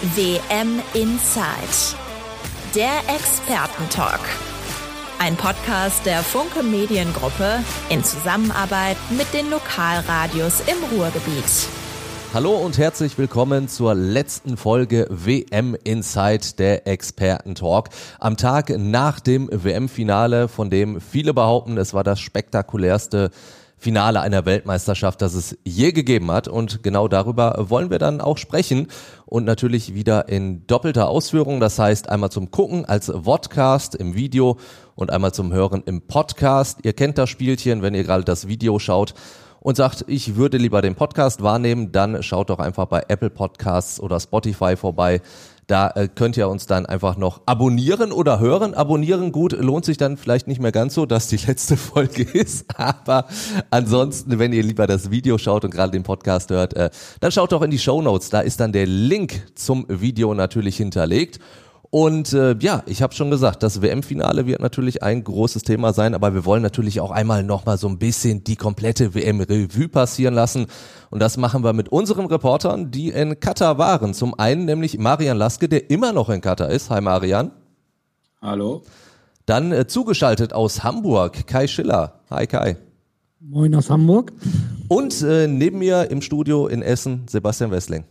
[0.00, 1.98] WM Inside.
[2.72, 4.20] Der Expertentalk.
[5.18, 11.68] Ein Podcast der Funke Mediengruppe in Zusammenarbeit mit den Lokalradios im Ruhrgebiet.
[12.32, 17.88] Hallo und herzlich willkommen zur letzten Folge WM Inside der Expertentalk.
[18.20, 23.30] Am Tag nach dem WM-Finale, von dem viele behaupten, es war das spektakulärste
[23.78, 26.48] Finale einer Weltmeisterschaft, das es je gegeben hat.
[26.48, 28.88] Und genau darüber wollen wir dann auch sprechen.
[29.24, 31.60] Und natürlich wieder in doppelter Ausführung.
[31.60, 34.58] Das heißt einmal zum Gucken als Vodcast im Video
[34.94, 36.80] und einmal zum Hören im Podcast.
[36.82, 39.14] Ihr kennt das Spielchen, wenn ihr gerade das Video schaut
[39.60, 44.00] und sagt, ich würde lieber den Podcast wahrnehmen, dann schaut doch einfach bei Apple Podcasts
[44.00, 45.20] oder Spotify vorbei.
[45.68, 48.72] Da äh, könnt ihr uns dann einfach noch abonnieren oder hören.
[48.72, 52.64] Abonnieren gut, lohnt sich dann vielleicht nicht mehr ganz so, dass die letzte Folge ist.
[52.80, 53.26] Aber
[53.70, 56.88] ansonsten, wenn ihr lieber das Video schaut und gerade den Podcast hört, äh,
[57.20, 58.30] dann schaut doch in die Show Notes.
[58.30, 61.38] Da ist dann der Link zum Video natürlich hinterlegt.
[61.90, 66.14] Und äh, ja, ich habe schon gesagt, das WM-Finale wird natürlich ein großes Thema sein,
[66.14, 70.66] aber wir wollen natürlich auch einmal nochmal so ein bisschen die komplette WM-Revue passieren lassen.
[71.08, 74.12] Und das machen wir mit unseren Reportern, die in Katar waren.
[74.12, 76.90] Zum einen nämlich Marian Laske, der immer noch in Katar ist.
[76.90, 77.52] Hi Marian.
[78.42, 78.82] Hallo.
[79.46, 82.20] Dann äh, zugeschaltet aus Hamburg, Kai Schiller.
[82.28, 82.76] Hi Kai.
[83.40, 84.34] Moin aus Hamburg.
[84.88, 88.04] Und äh, neben mir im Studio in Essen, Sebastian Wessling.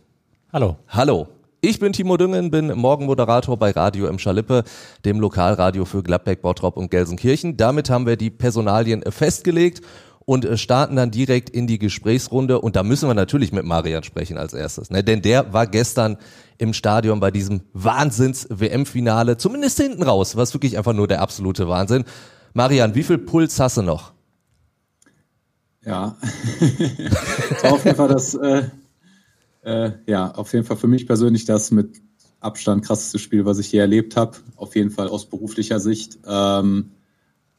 [0.52, 0.76] Hallo.
[0.88, 1.28] Hallo.
[1.60, 4.62] Ich bin Timo Düngen, bin Morgenmoderator bei Radio im Schalippe,
[5.04, 7.56] dem Lokalradio für Gladbeck, Bottrop und Gelsenkirchen.
[7.56, 9.80] Damit haben wir die Personalien festgelegt
[10.20, 12.60] und äh, starten dann direkt in die Gesprächsrunde.
[12.60, 15.02] Und da müssen wir natürlich mit Marian sprechen als erstes, ne?
[15.02, 16.18] denn der war gestern
[16.58, 22.04] im Stadion bei diesem Wahnsinns-WM-Finale, zumindest hinten raus, was wirklich einfach nur der absolute Wahnsinn.
[22.54, 24.12] Marian, wie viel Puls hast du noch?
[25.84, 26.16] Ja,
[27.64, 28.62] auf jeden Fall das, äh,
[29.68, 32.00] äh, ja, auf jeden Fall für mich persönlich das mit
[32.40, 34.38] Abstand krasseste Spiel, was ich je erlebt habe.
[34.56, 36.18] Auf jeden Fall aus beruflicher Sicht.
[36.26, 36.92] Ähm,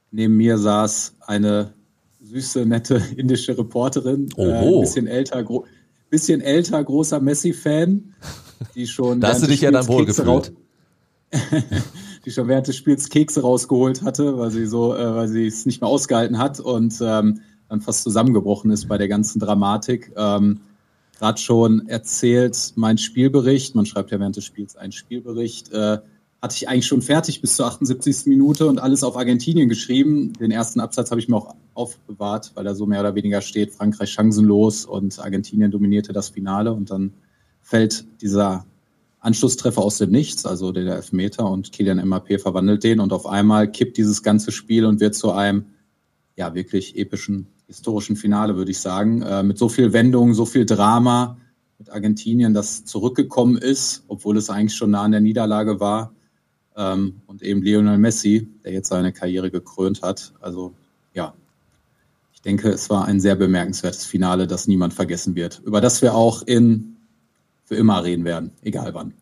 [0.09, 1.74] neben mir saß eine
[2.22, 5.66] süße, nette indische Reporterin, äh, ein bisschen älter, gro
[6.09, 8.16] bisschen älter, großer Messi-Fan,
[8.74, 9.22] die schon.
[9.22, 10.53] da hast du dich ja dann wohl gefühlt.
[12.25, 15.68] die schon während des Spiels Kekse rausgeholt hatte, weil sie so, äh, weil sie es
[15.68, 20.12] nicht mehr ausgehalten hat und ähm, dann fast zusammengebrochen ist bei der ganzen Dramatik.
[20.18, 20.62] Ähm,
[21.19, 25.97] Gerade schon erzählt, mein Spielbericht, man schreibt ja während des Spiels einen Spielbericht, äh,
[26.41, 28.25] hatte ich eigentlich schon fertig bis zur 78.
[28.28, 30.31] Minute und alles auf Argentinien geschrieben.
[30.40, 33.74] Den ersten Absatz habe ich mir auch aufbewahrt, weil da so mehr oder weniger steht,
[33.74, 37.12] Frankreich chancenlos und Argentinien dominierte das Finale und dann
[37.59, 38.66] fällt dieser
[39.19, 43.69] Anschlusstreffer aus dem Nichts, also der Elfmeter und Kilian MAP verwandelt den und auf einmal
[43.69, 45.66] kippt dieses ganze Spiel und wird zu einem
[46.38, 50.66] ja wirklich epischen historischen Finale, würde ich sagen, äh, mit so viel Wendung, so viel
[50.66, 51.38] Drama
[51.78, 56.12] mit Argentinien, das zurückgekommen ist, obwohl es eigentlich schon nah an der Niederlage war
[56.75, 60.34] ähm, und eben Lionel Messi, der jetzt seine Karriere gekrönt hat.
[60.41, 60.74] Also
[61.13, 61.34] ja,
[62.34, 66.16] ich denke, es war ein sehr bemerkenswertes Finale, das niemand vergessen wird, über das wir
[66.16, 66.97] auch in
[67.63, 69.13] für immer reden werden, egal wann.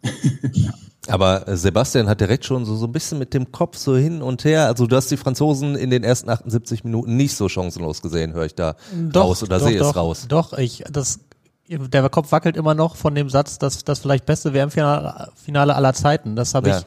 [0.53, 0.73] ja.
[1.07, 4.21] Aber äh, Sebastian hat direkt schon so, so ein bisschen mit dem Kopf so hin
[4.21, 4.67] und her.
[4.67, 8.45] Also du hast die Franzosen in den ersten 78 Minuten nicht so chancenlos gesehen, höre
[8.45, 10.25] ich da doch, raus oder sehe es raus.
[10.27, 11.19] Doch, ich, das,
[11.67, 16.35] der Kopf wackelt immer noch von dem Satz, dass das vielleicht beste WM-Finale aller Zeiten.
[16.35, 16.79] Das habe ja.
[16.79, 16.85] ich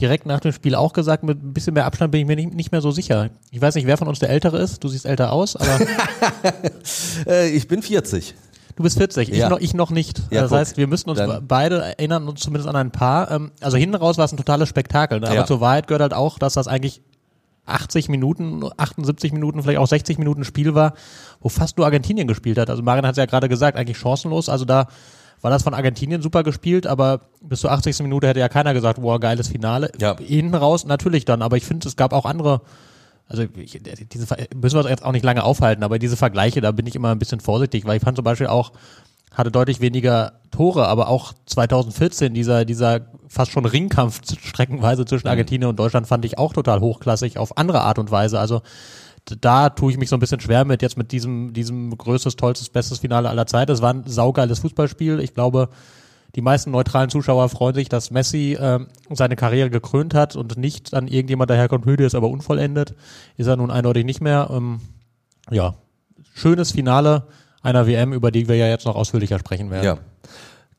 [0.00, 1.22] direkt nach dem Spiel auch gesagt.
[1.24, 3.30] Mit ein bisschen mehr Abstand bin ich mir nicht, nicht mehr so sicher.
[3.50, 4.82] Ich weiß nicht, wer von uns der Ältere ist.
[4.82, 5.78] Du siehst älter aus, aber.
[7.26, 8.34] äh, ich bin 40.
[8.78, 10.20] Du bist 40, ich, noch, ich noch nicht.
[10.30, 13.28] Ja, das guck, heißt, wir müssen uns beide erinnern uns zumindest an ein paar.
[13.28, 15.18] Ähm, also hinten raus war es ein totales Spektakel.
[15.18, 15.26] Ne?
[15.26, 15.46] Aber ja.
[15.46, 17.02] zur Wahrheit gehört halt auch, dass das eigentlich
[17.66, 20.94] 80 Minuten, 78 Minuten, vielleicht auch 60 Minuten Spiel war,
[21.40, 22.70] wo fast nur Argentinien gespielt hat.
[22.70, 24.48] Also Marian hat es ja gerade gesagt, eigentlich chancenlos.
[24.48, 24.86] Also da
[25.40, 27.98] war das von Argentinien super gespielt, aber bis zur 80.
[28.02, 29.90] Minute hätte ja keiner gesagt, wow, geiles Finale.
[30.00, 30.16] Ja.
[30.18, 32.60] Hinten raus natürlich dann, aber ich finde, es gab auch andere
[33.28, 33.78] also ich,
[34.10, 36.96] diese müssen wir uns jetzt auch nicht lange aufhalten, aber diese Vergleiche, da bin ich
[36.96, 38.72] immer ein bisschen vorsichtig, weil ich fand zum Beispiel auch,
[39.32, 45.32] hatte deutlich weniger Tore, aber auch 2014 dieser, dieser fast schon Ringkampf streckenweise zwischen mhm.
[45.32, 48.40] Argentinien und Deutschland fand ich auch total hochklassig auf andere Art und Weise.
[48.40, 48.62] Also
[49.40, 52.70] da tue ich mich so ein bisschen schwer mit jetzt mit diesem, diesem größtes, tollstes,
[52.70, 53.68] bestes Finale aller Zeit.
[53.68, 55.20] Es war ein saugeiles Fußballspiel.
[55.20, 55.68] Ich glaube,
[56.34, 58.80] die meisten neutralen Zuschauer freuen sich, dass Messi äh,
[59.10, 62.94] seine Karriere gekrönt hat und nicht an irgendjemand daherkommt, Hüde ist aber unvollendet.
[63.36, 64.48] Ist er nun eindeutig nicht mehr.
[64.50, 64.80] Ähm,
[65.50, 65.74] ja,
[66.34, 67.26] schönes Finale
[67.62, 69.84] einer WM, über die wir ja jetzt noch ausführlicher sprechen werden.
[69.84, 69.98] Ja.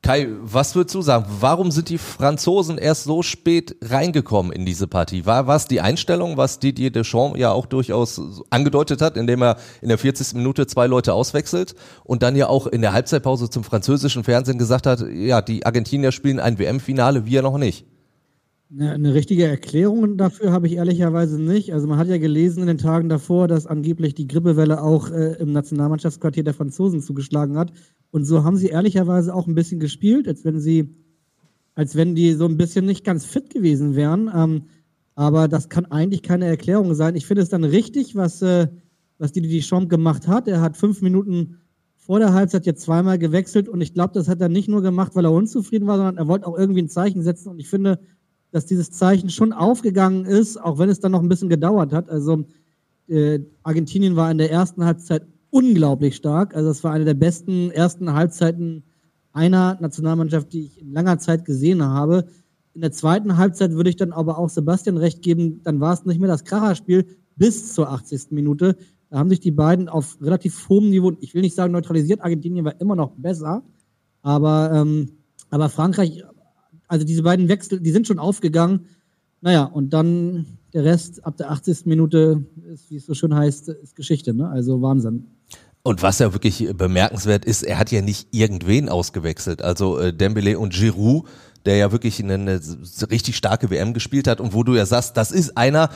[0.02, 1.26] Kai, was würdest du sagen?
[1.40, 5.26] Warum sind die Franzosen erst so spät reingekommen in diese Partie?
[5.26, 9.88] War was die Einstellung, was Didier Deschamps ja auch durchaus angedeutet hat, indem er in
[9.88, 10.36] der 40.
[10.36, 14.86] Minute zwei Leute auswechselt und dann ja auch in der Halbzeitpause zum französischen Fernsehen gesagt
[14.86, 17.84] hat, ja, die Argentinier spielen ein WM-Finale, wir noch nicht?
[18.72, 21.74] Eine, eine richtige Erklärung dafür habe ich ehrlicherweise nicht.
[21.74, 25.34] Also man hat ja gelesen in den Tagen davor, dass angeblich die Grippewelle auch äh,
[25.34, 27.72] im Nationalmannschaftsquartier der Franzosen zugeschlagen hat
[28.10, 30.94] und so haben sie ehrlicherweise auch ein bisschen gespielt, als wenn sie,
[31.74, 34.30] als wenn die so ein bisschen nicht ganz fit gewesen wären.
[34.34, 34.62] Ähm,
[35.14, 37.14] aber das kann eigentlich keine Erklärung sein.
[37.14, 38.68] Ich finde es dann richtig, was, äh,
[39.18, 40.48] was die Deschamps gemacht hat.
[40.48, 41.58] Er hat fünf Minuten
[41.96, 45.14] vor der Halbzeit jetzt zweimal gewechselt und ich glaube, das hat er nicht nur gemacht,
[45.14, 48.00] weil er unzufrieden war, sondern er wollte auch irgendwie ein Zeichen setzen und ich finde,
[48.50, 52.08] dass dieses Zeichen schon aufgegangen ist, auch wenn es dann noch ein bisschen gedauert hat.
[52.08, 52.46] Also
[53.06, 56.54] äh, Argentinien war in der ersten Halbzeit unglaublich stark.
[56.54, 58.84] Also es war eine der besten ersten Halbzeiten
[59.32, 62.26] einer Nationalmannschaft, die ich in langer Zeit gesehen habe.
[62.74, 66.04] In der zweiten Halbzeit würde ich dann aber auch Sebastian recht geben, dann war es
[66.04, 67.06] nicht mehr das Kracherspiel
[67.36, 68.30] bis zur 80.
[68.30, 68.76] Minute.
[69.08, 72.64] Da haben sich die beiden auf relativ hohem Niveau, ich will nicht sagen neutralisiert, Argentinien
[72.64, 73.64] war immer noch besser,
[74.22, 75.10] aber, ähm,
[75.50, 76.22] aber Frankreich,
[76.86, 78.86] also diese beiden Wechsel, die sind schon aufgegangen.
[79.40, 81.86] Naja, und dann der Rest ab der 80.
[81.86, 84.34] Minute, ist, wie es so schön heißt, ist Geschichte.
[84.34, 84.48] Ne?
[84.48, 85.26] Also Wahnsinn.
[85.82, 89.62] Und was ja wirklich bemerkenswert ist, er hat ja nicht irgendwen ausgewechselt.
[89.62, 91.26] Also äh, Dembele und Giroud,
[91.64, 92.60] der ja wirklich eine, eine
[93.10, 95.90] richtig starke WM gespielt hat und wo du ja sagst, das ist einer,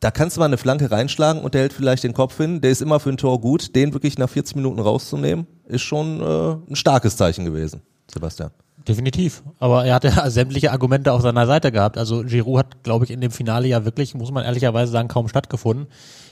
[0.00, 2.70] da kannst du mal eine Flanke reinschlagen und der hält vielleicht den Kopf hin, der
[2.70, 3.74] ist immer für ein Tor gut.
[3.74, 8.50] Den wirklich nach 40 Minuten rauszunehmen, ist schon äh, ein starkes Zeichen gewesen, Sebastian.
[8.88, 9.42] Definitiv.
[9.58, 11.98] Aber er hat ja sämtliche Argumente auf seiner Seite gehabt.
[11.98, 15.28] Also Giroud hat, glaube ich, in dem Finale ja wirklich, muss man ehrlicherweise sagen, kaum
[15.28, 15.86] stattgefunden.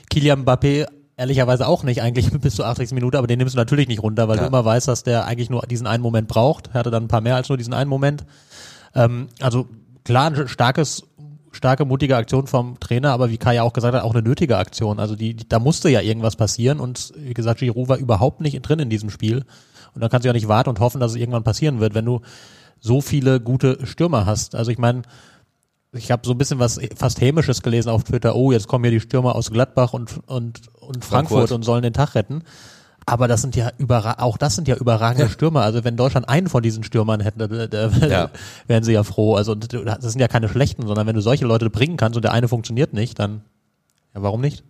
[0.09, 0.87] Kilian Mbappé
[1.17, 2.91] ehrlicherweise auch nicht eigentlich bis zur 80.
[2.91, 4.43] Minute, aber den nimmst du natürlich nicht runter, weil ja.
[4.43, 6.69] du immer weißt, dass der eigentlich nur diesen einen Moment braucht.
[6.73, 8.25] Er hatte dann ein paar mehr als nur diesen einen Moment.
[8.93, 9.67] Ähm, also
[10.03, 11.03] klar, ein starkes,
[11.51, 14.57] starke, mutige Aktion vom Trainer, aber wie Kai ja auch gesagt hat, auch eine nötige
[14.57, 14.99] Aktion.
[14.99, 18.61] Also die, die da musste ja irgendwas passieren und wie gesagt, Giroud war überhaupt nicht
[18.61, 19.45] drin in diesem Spiel.
[19.95, 22.05] Und dann kannst du ja nicht warten und hoffen, dass es irgendwann passieren wird, wenn
[22.05, 22.21] du
[22.79, 24.55] so viele gute Stürmer hast.
[24.55, 25.01] Also ich meine,
[25.93, 28.35] ich habe so ein bisschen was fast hämisches gelesen auf Twitter.
[28.35, 31.51] Oh, jetzt kommen ja die Stürmer aus Gladbach und und und Frankfurt, Frankfurt.
[31.51, 32.43] und sollen den Tag retten.
[33.07, 35.29] Aber das sind ja überra auch das sind ja überragende ja.
[35.33, 35.61] Stürmer.
[35.61, 37.69] Also wenn Deutschland einen von diesen Stürmern hätte,
[38.09, 38.29] ja.
[38.67, 39.35] wären sie ja froh.
[39.35, 42.33] Also das sind ja keine schlechten, sondern wenn du solche Leute bringen kannst und der
[42.33, 43.41] eine funktioniert nicht, dann
[44.13, 44.63] ja, warum nicht?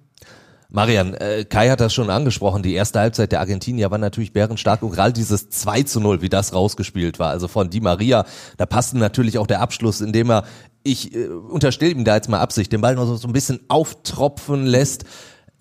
[0.69, 4.81] Marian, äh, Kai hat das schon angesprochen, die erste Halbzeit der Argentinier war natürlich bärenstark
[4.81, 8.25] und gerade dieses 2 zu 0, wie das rausgespielt war, also von Di Maria,
[8.57, 10.43] da passte natürlich auch der Abschluss, indem er
[10.85, 13.59] ich äh, unterstelle ihm da jetzt mal Absicht, den Ball noch so, so ein bisschen
[13.67, 15.03] auftropfen lässt.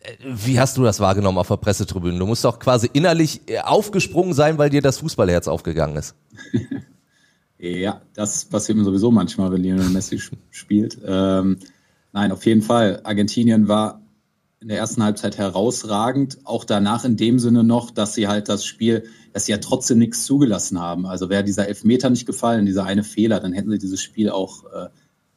[0.01, 2.19] Äh, wie hast du das wahrgenommen auf der Pressetribüne?
[2.19, 6.15] Du musst doch quasi innerlich äh, aufgesprungen sein, weil dir das Fußballherz aufgegangen ist.
[7.59, 10.99] ja, das passiert mir sowieso manchmal, wenn Lionel Messi spielt.
[11.05, 11.59] Ähm,
[12.13, 13.01] nein, auf jeden Fall.
[13.05, 14.04] Argentinien war
[14.61, 16.39] in der ersten Halbzeit herausragend.
[16.45, 19.99] Auch danach in dem Sinne noch, dass sie halt das Spiel, dass sie ja trotzdem
[19.99, 21.07] nichts zugelassen haben.
[21.07, 24.65] Also wäre dieser Elfmeter nicht gefallen, dieser eine Fehler, dann hätten sie dieses Spiel auch
[24.73, 24.89] äh,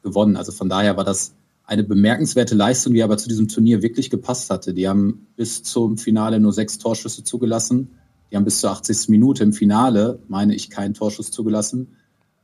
[0.02, 0.38] gewonnen.
[0.38, 1.34] Also von daher war das
[1.64, 4.74] eine bemerkenswerte Leistung, die aber zu diesem Turnier wirklich gepasst hatte.
[4.74, 7.90] Die haben bis zum Finale nur sechs Torschüsse zugelassen.
[8.32, 9.10] Die haben bis zur 80.
[9.10, 11.96] Minute im Finale, meine ich, keinen Torschuss zugelassen.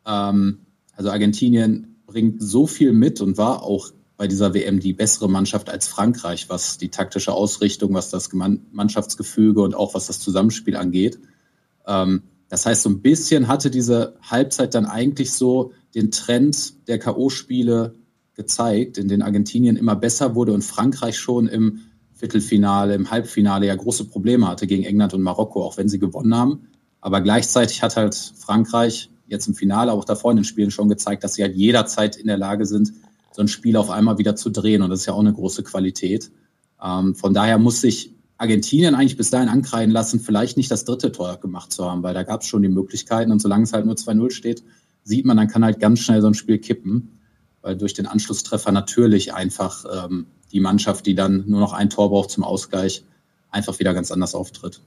[0.06, 0.60] Ähm,
[0.96, 5.70] also Argentinien bringt so viel mit und war auch bei dieser WM die bessere Mannschaft
[5.70, 11.20] als Frankreich, was die taktische Ausrichtung, was das Mannschaftsgefüge und auch was das Zusammenspiel angeht.
[11.88, 17.00] Ähm, das heißt, so ein bisschen hatte diese Halbzeit dann eigentlich so den Trend der
[17.00, 17.94] K.O.-Spiele
[18.36, 21.80] gezeigt, in denen Argentinien immer besser wurde und Frankreich schon im
[22.14, 26.36] Viertelfinale, im Halbfinale ja große Probleme hatte gegen England und Marokko, auch wenn sie gewonnen
[26.36, 26.68] haben.
[27.02, 31.24] Aber gleichzeitig hat halt Frankreich jetzt im Finale, auch davor in den Spielen schon gezeigt,
[31.24, 32.94] dass sie halt jederzeit in der Lage sind,
[33.34, 34.82] so ein Spiel auf einmal wieder zu drehen.
[34.82, 36.32] Und das ist ja auch eine große Qualität.
[36.82, 41.12] Ähm, von daher muss sich Argentinien eigentlich bis dahin ankreiden lassen, vielleicht nicht das dritte
[41.12, 43.32] Tor gemacht zu haben, weil da gab es schon die Möglichkeiten.
[43.32, 44.64] Und solange es halt nur 2-0 steht,
[45.04, 47.20] sieht man, dann kann halt ganz schnell so ein Spiel kippen,
[47.62, 52.10] weil durch den Anschlusstreffer natürlich einfach ähm, die Mannschaft, die dann nur noch ein Tor
[52.10, 53.04] braucht zum Ausgleich,
[53.50, 54.82] einfach wieder ganz anders auftritt.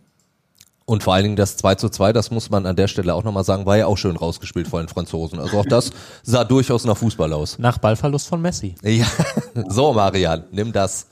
[0.89, 3.25] Und vor allen Dingen das 2 zu 2, das muss man an der Stelle auch
[3.25, 5.41] nochmal sagen, war ja auch schön rausgespielt vor den Franzosen.
[5.41, 5.91] Also auch das
[6.23, 7.59] sah durchaus nach Fußball aus.
[7.59, 8.77] Nach Ballverlust von Messi.
[8.85, 9.07] Ja,
[9.69, 11.09] so Marian, nimm das.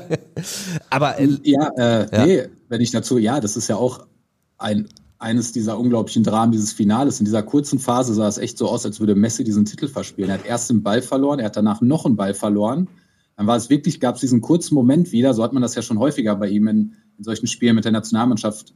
[0.90, 4.04] Aber äh, ja, äh, ja, nee, wenn ich dazu, ja, das ist ja auch
[4.58, 4.88] ein
[5.20, 7.20] eines dieser unglaublichen Dramen dieses Finales.
[7.20, 10.30] In dieser kurzen Phase sah es echt so aus, als würde Messi diesen Titel verspielen.
[10.30, 12.88] Er hat erst den Ball verloren, er hat danach noch einen Ball verloren.
[13.36, 15.82] Dann war es wirklich, gab es diesen kurzen Moment wieder, so hat man das ja
[15.82, 18.74] schon häufiger bei ihm in, in solchen Spielen mit der Nationalmannschaft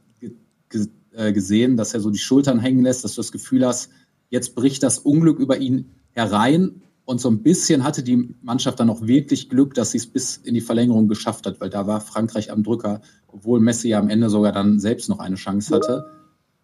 [1.13, 3.89] äh, gesehen, dass er so die Schultern hängen lässt, dass du das Gefühl hast,
[4.29, 6.81] jetzt bricht das Unglück über ihn herein.
[7.05, 10.37] Und so ein bisschen hatte die Mannschaft dann auch wirklich Glück, dass sie es bis
[10.37, 14.09] in die Verlängerung geschafft hat, weil da war Frankreich am Drücker, obwohl Messi ja am
[14.09, 16.05] Ende sogar dann selbst noch eine Chance hatte.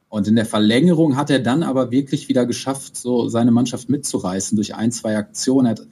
[0.07, 4.55] Und in der Verlängerung hat er dann aber wirklich wieder geschafft, so seine Mannschaft mitzureißen
[4.55, 5.67] durch ein, zwei Aktionen.
[5.67, 5.87] Er hat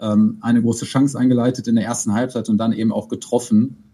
[0.00, 3.89] ähm, eine große Chance eingeleitet in der ersten Halbzeit und dann eben auch getroffen.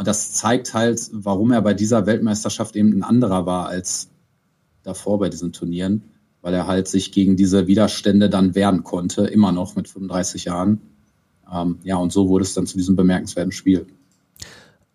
[0.00, 4.08] Und das zeigt halt, warum er bei dieser Weltmeisterschaft eben ein anderer war als
[4.82, 6.04] davor bei diesen Turnieren,
[6.40, 10.80] weil er halt sich gegen diese Widerstände dann wehren konnte, immer noch mit 35 Jahren.
[11.52, 13.88] Ähm, ja, und so wurde es dann zu diesem bemerkenswerten Spiel.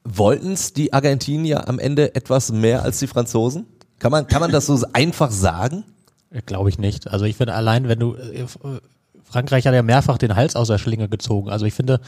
[0.04, 3.68] Wollten es die Argentinier am Ende etwas mehr als die Franzosen?
[4.00, 5.84] Kann man, kann man das so einfach sagen?
[6.48, 7.12] Glaube ich nicht.
[7.12, 8.48] Also ich finde allein, wenn du äh,
[9.26, 11.50] Frankreich hat ja mehrfach den Hals aus der Schlinge gezogen.
[11.50, 12.00] Also ich finde,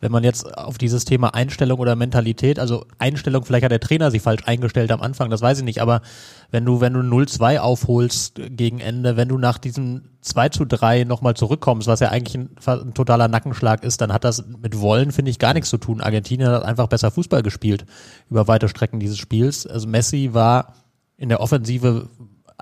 [0.00, 4.10] wenn man jetzt auf dieses Thema Einstellung oder Mentalität, also Einstellung, vielleicht hat der Trainer
[4.10, 6.02] sich falsch eingestellt am Anfang, das weiß ich nicht, aber
[6.50, 11.04] wenn du, wenn du 0-2 aufholst gegen Ende, wenn du nach diesem 2 zu 3
[11.04, 15.12] nochmal zurückkommst, was ja eigentlich ein, ein, totaler Nackenschlag ist, dann hat das mit Wollen,
[15.12, 16.00] finde ich, gar nichts zu tun.
[16.00, 17.86] Argentinien hat einfach besser Fußball gespielt
[18.28, 19.66] über weite Strecken dieses Spiels.
[19.66, 20.74] Also Messi war
[21.16, 22.08] in der Offensive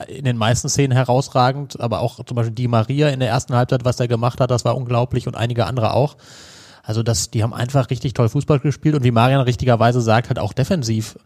[0.09, 3.85] in den meisten Szenen herausragend, aber auch zum Beispiel Di Maria in der ersten Halbzeit,
[3.85, 6.17] was er gemacht hat, das war unglaublich und einige andere auch.
[6.83, 10.39] Also das, die haben einfach richtig toll Fußball gespielt und wie Marian richtigerweise sagt, hat
[10.39, 11.17] auch defensiv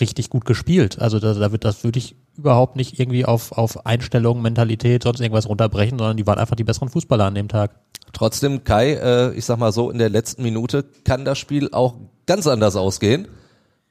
[0.00, 1.00] richtig gut gespielt.
[1.00, 5.20] Also da, da wird, das würde ich überhaupt nicht irgendwie auf, auf Einstellung, Mentalität, sonst
[5.20, 7.72] irgendwas runterbrechen, sondern die waren einfach die besseren Fußballer an dem Tag.
[8.12, 11.96] Trotzdem, Kai, äh, ich sag mal so, in der letzten Minute kann das Spiel auch
[12.26, 13.28] ganz anders ausgehen,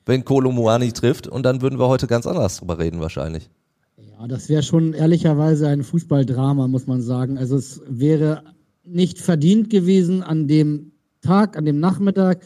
[0.05, 3.49] wenn Kolo Muani trifft und dann würden wir heute ganz anders drüber reden wahrscheinlich.
[3.97, 7.37] Ja, das wäre schon ehrlicherweise ein Fußballdrama, muss man sagen.
[7.37, 8.43] Also es wäre
[8.83, 12.43] nicht verdient gewesen an dem Tag, an dem Nachmittag.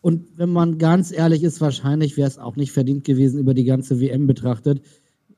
[0.00, 3.64] Und wenn man ganz ehrlich ist, wahrscheinlich wäre es auch nicht verdient gewesen über die
[3.64, 4.82] ganze WM betrachtet.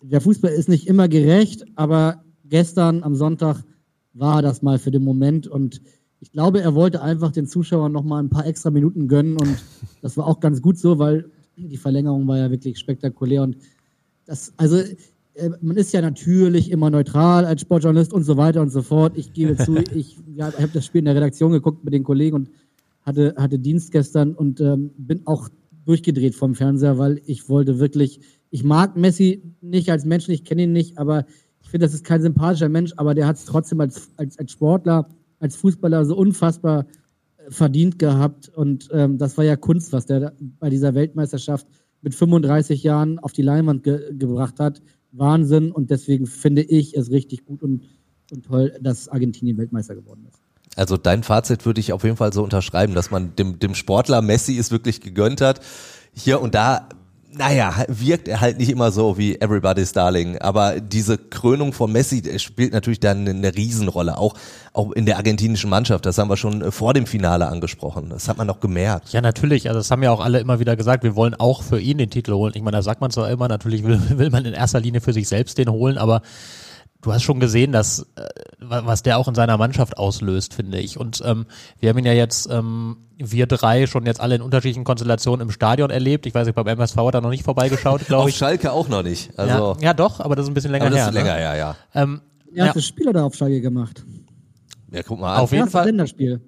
[0.02, 3.64] Der Fußball ist nicht immer gerecht, aber gestern am Sonntag
[4.12, 5.80] war das mal für den Moment und
[6.20, 9.56] ich glaube, er wollte einfach den Zuschauern noch mal ein paar extra Minuten gönnen und
[10.02, 13.56] das war auch ganz gut so, weil die Verlängerung war ja wirklich spektakulär und
[14.26, 14.82] das, also
[15.60, 19.16] man ist ja natürlich immer neutral als Sportjournalist und so weiter und so fort.
[19.16, 22.36] Ich gebe zu, ich ja, habe das Spiel in der Redaktion geguckt mit den Kollegen
[22.36, 22.50] und
[23.02, 25.48] hatte, hatte Dienst gestern und ähm, bin auch
[25.84, 30.64] durchgedreht vom Fernseher, weil ich wollte wirklich, ich mag Messi nicht als Mensch, ich kenne
[30.64, 31.24] ihn nicht, aber
[31.62, 34.52] ich finde, das ist kein sympathischer Mensch, aber der hat es trotzdem als, als, als
[34.52, 35.08] Sportler,
[35.40, 36.86] als Fußballer so unfassbar
[37.38, 41.66] äh, verdient gehabt und ähm, das war ja Kunst, was der bei dieser Weltmeisterschaft
[42.02, 44.82] mit 35 Jahren auf die Leinwand ge gebracht hat.
[45.12, 47.84] Wahnsinn und deswegen finde ich es richtig gut und,
[48.30, 50.40] und toll, dass Argentinien Weltmeister geworden ist.
[50.76, 54.22] Also dein Fazit würde ich auf jeden Fall so unterschreiben, dass man dem, dem Sportler
[54.22, 55.60] Messi es wirklich gegönnt hat.
[56.12, 56.88] Hier und da
[57.38, 62.22] naja, wirkt er halt nicht immer so wie Everybody's Darling, aber diese Krönung von Messi
[62.38, 64.34] spielt natürlich dann eine Riesenrolle, auch,
[64.72, 68.38] auch in der argentinischen Mannschaft, das haben wir schon vor dem Finale angesprochen, das hat
[68.38, 69.12] man auch gemerkt.
[69.12, 71.80] Ja, natürlich, also das haben ja auch alle immer wieder gesagt, wir wollen auch für
[71.80, 72.52] ihn den Titel holen.
[72.56, 75.12] Ich meine, da sagt man zwar immer, natürlich will, will man in erster Linie für
[75.12, 76.22] sich selbst den holen, aber
[77.02, 78.28] du hast schon gesehen, dass äh,
[78.60, 80.98] was der auch in seiner Mannschaft auslöst, finde ich.
[80.98, 81.46] Und ähm,
[81.78, 85.52] wir haben ihn ja jetzt, ähm, wir drei, schon jetzt alle in unterschiedlichen Konstellationen im
[85.52, 86.26] Stadion erlebt.
[86.26, 88.34] Ich weiß nicht, beim MSV hat er noch nicht vorbeigeschaut, glaube ich.
[88.34, 89.38] Auf Schalke auch noch nicht.
[89.38, 91.08] Also ja, ja, doch, aber das ist ein bisschen länger aber das her.
[91.08, 91.42] Ist länger, ne?
[91.42, 91.76] ja, ja.
[91.94, 92.20] Ähm,
[92.54, 92.74] er hat ja.
[92.74, 94.04] das Spiel oder auf Schalke gemacht?
[94.90, 95.40] Ja, guck mal an.
[95.40, 95.86] Auf jeden Fall.
[95.86, 96.40] Länderspiel.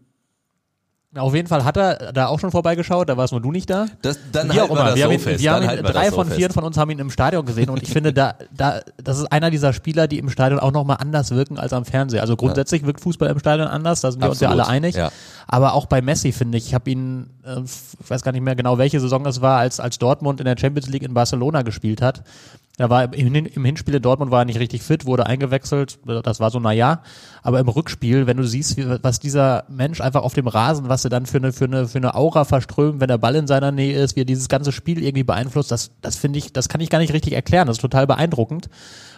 [1.17, 3.87] Auf jeden Fall hat er da auch schon vorbeigeschaut, da warst nur du nicht da.
[4.01, 4.91] Das, dann Wie auch immer.
[4.91, 5.43] Wir, wir haben ihn, fest.
[5.43, 7.83] wir haben ihn, drei von so vier von uns haben ihn im Stadion gesehen und
[7.83, 11.33] ich finde, da, da, das ist einer dieser Spieler, die im Stadion auch nochmal anders
[11.33, 12.23] wirken als am Fernseher.
[12.23, 14.53] Also grundsätzlich wirkt Fußball im Stadion anders, da sind wir Absolut.
[14.53, 14.95] uns ja alle einig.
[14.95, 15.11] Ja.
[15.49, 18.55] Aber auch bei Messi finde ich, ich habe ihn, äh, ich weiß gar nicht mehr
[18.55, 22.03] genau, welche Saison es war, als, als Dortmund in der Champions League in Barcelona gespielt
[22.03, 22.23] hat.
[22.81, 23.35] Er war im,
[23.67, 25.99] Hinspiel in Dortmund war er nicht richtig fit, wurde eingewechselt.
[26.25, 27.03] Das war so, na ja.
[27.43, 31.11] Aber im Rückspiel, wenn du siehst, was dieser Mensch einfach auf dem Rasen, was er
[31.11, 34.03] dann für eine, für eine, für eine Aura verströmt, wenn der Ball in seiner Nähe
[34.03, 36.89] ist, wie er dieses ganze Spiel irgendwie beeinflusst, das, das finde ich, das kann ich
[36.89, 37.67] gar nicht richtig erklären.
[37.67, 38.71] Das ist total beeindruckend.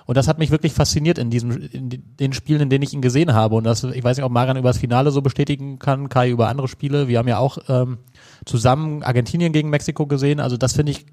[0.06, 3.00] Und das hat mich wirklich fasziniert in diesem, in den Spielen, in denen ich ihn
[3.00, 3.54] gesehen habe.
[3.54, 6.48] Und das, ich weiß nicht, ob Marian über das Finale so bestätigen kann, Kai über
[6.48, 7.06] andere Spiele.
[7.06, 7.98] Wir haben ja auch ähm,
[8.44, 10.40] zusammen Argentinien gegen Mexiko gesehen.
[10.40, 11.06] Also das finde ich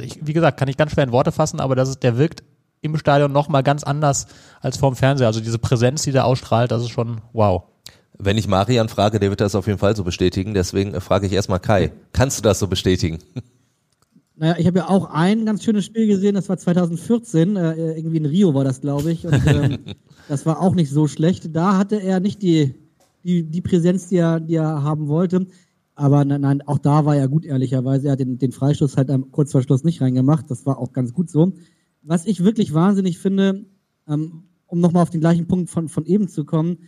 [0.00, 2.42] ich, wie gesagt, kann ich ganz schwer in Worte fassen, aber das ist, der wirkt
[2.80, 4.26] im Stadion nochmal ganz anders
[4.60, 5.26] als vorm Fernseher.
[5.26, 7.64] Also diese Präsenz, die der ausstrahlt, das ist schon wow.
[8.18, 10.54] Wenn ich Marian frage, der wird das auf jeden Fall so bestätigen.
[10.54, 11.92] Deswegen frage ich erstmal Kai.
[12.12, 13.18] Kannst du das so bestätigen?
[14.36, 18.16] Naja, ich habe ja auch ein ganz schönes Spiel gesehen, das war 2014, äh, irgendwie
[18.16, 19.24] in Rio war das, glaube ich.
[19.24, 19.78] Und ähm,
[20.28, 21.54] das war auch nicht so schlecht.
[21.54, 22.74] Da hatte er nicht die,
[23.22, 25.46] die, die Präsenz, die er, die er haben wollte.
[25.94, 28.08] Aber nein, nein, auch da war er gut, ehrlicherweise.
[28.08, 30.50] Er hat den, den Freistoß halt am Kurzverschluss nicht reingemacht.
[30.50, 31.52] Das war auch ganz gut so.
[32.02, 33.66] was ich wirklich wahnsinnig finde,
[34.08, 36.78] ähm, um nochmal auf den gleichen Punkt von, von eben zu kommen,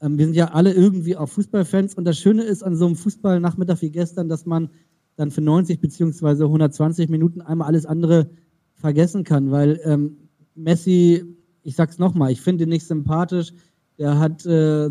[0.00, 2.96] ähm, wir sind ja alle irgendwie auch Fußballfans und das Schöne ist an so einem
[2.96, 4.70] Fußballnachmittag wie gestern, dass man
[5.16, 8.30] dann für 90 beziehungsweise 120 Minuten einmal alles andere
[8.74, 10.16] vergessen kann, weil ähm,
[10.54, 11.24] Messi,
[11.62, 13.52] ich sag's nochmal, ich finde ihn nicht sympathisch.
[13.98, 14.88] Der hat äh,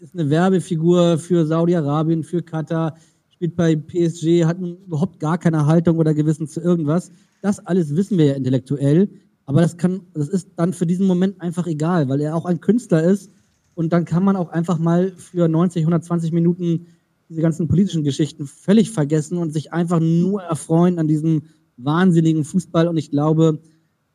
[0.00, 2.96] ist eine Werbefigur für Saudi-Arabien, für Katar,
[3.40, 7.10] spielt bei PSG, hat überhaupt gar keine Haltung oder Gewissen zu irgendwas.
[7.40, 9.08] Das alles wissen wir ja intellektuell,
[9.46, 12.60] aber das kann, das ist dann für diesen Moment einfach egal, weil er auch ein
[12.60, 13.30] Künstler ist
[13.72, 16.88] und dann kann man auch einfach mal für 90, 120 Minuten
[17.30, 21.44] diese ganzen politischen Geschichten völlig vergessen und sich einfach nur erfreuen an diesem
[21.78, 22.88] wahnsinnigen Fußball.
[22.88, 23.62] Und ich glaube,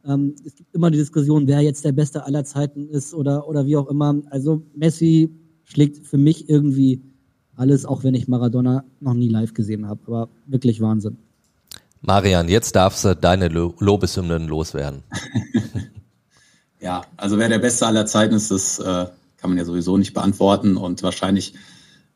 [0.06, 3.66] ähm, es gibt immer die Diskussion, wer jetzt der Beste aller Zeiten ist oder, oder
[3.66, 4.22] wie auch immer.
[4.30, 5.32] Also Messi
[5.64, 7.02] schlägt für mich irgendwie
[7.56, 10.02] alles, auch wenn ich Maradona noch nie live gesehen habe.
[10.08, 11.18] Aber wirklich Wahnsinn.
[12.02, 15.04] Marian, jetzt darfst du deine Lo Lobeshymnen loswerden.
[16.80, 19.08] ja, also wer der Beste aller Zeiten ist, das äh,
[19.38, 21.56] kann man ja sowieso nicht beantworten und wahrscheinlich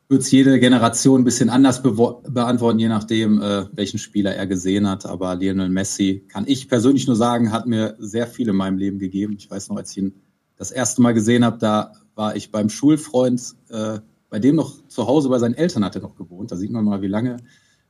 [0.08, 4.88] wird es jede Generation ein bisschen anders beantworten, je nachdem, äh, welchen Spieler er gesehen
[4.88, 5.06] hat.
[5.06, 8.98] Aber Lionel Messi, kann ich persönlich nur sagen, hat mir sehr viel in meinem Leben
[8.98, 9.36] gegeben.
[9.38, 10.14] Ich weiß noch, als ich ihn
[10.56, 15.06] das erste Mal gesehen habe, da war ich beim Schulfreund, äh, bei dem noch zu
[15.06, 16.52] Hause bei seinen Eltern hat er noch gewohnt.
[16.52, 17.38] Da sieht man mal, wie lange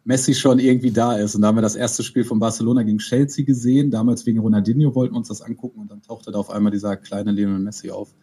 [0.04, 1.35] Messi schon irgendwie da ist.
[1.35, 3.90] Und da haben wir das erste Spiel von Barcelona gegen Chelsea gesehen.
[3.90, 6.97] Damals wegen Ronaldinho wollten wir uns das angucken und dann tauchte da auf einmal dieser
[6.97, 8.14] kleine Lionel Messi auf.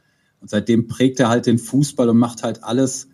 [0.42, 3.08] Und seitdem prägt er halt den Fußball und macht halt alles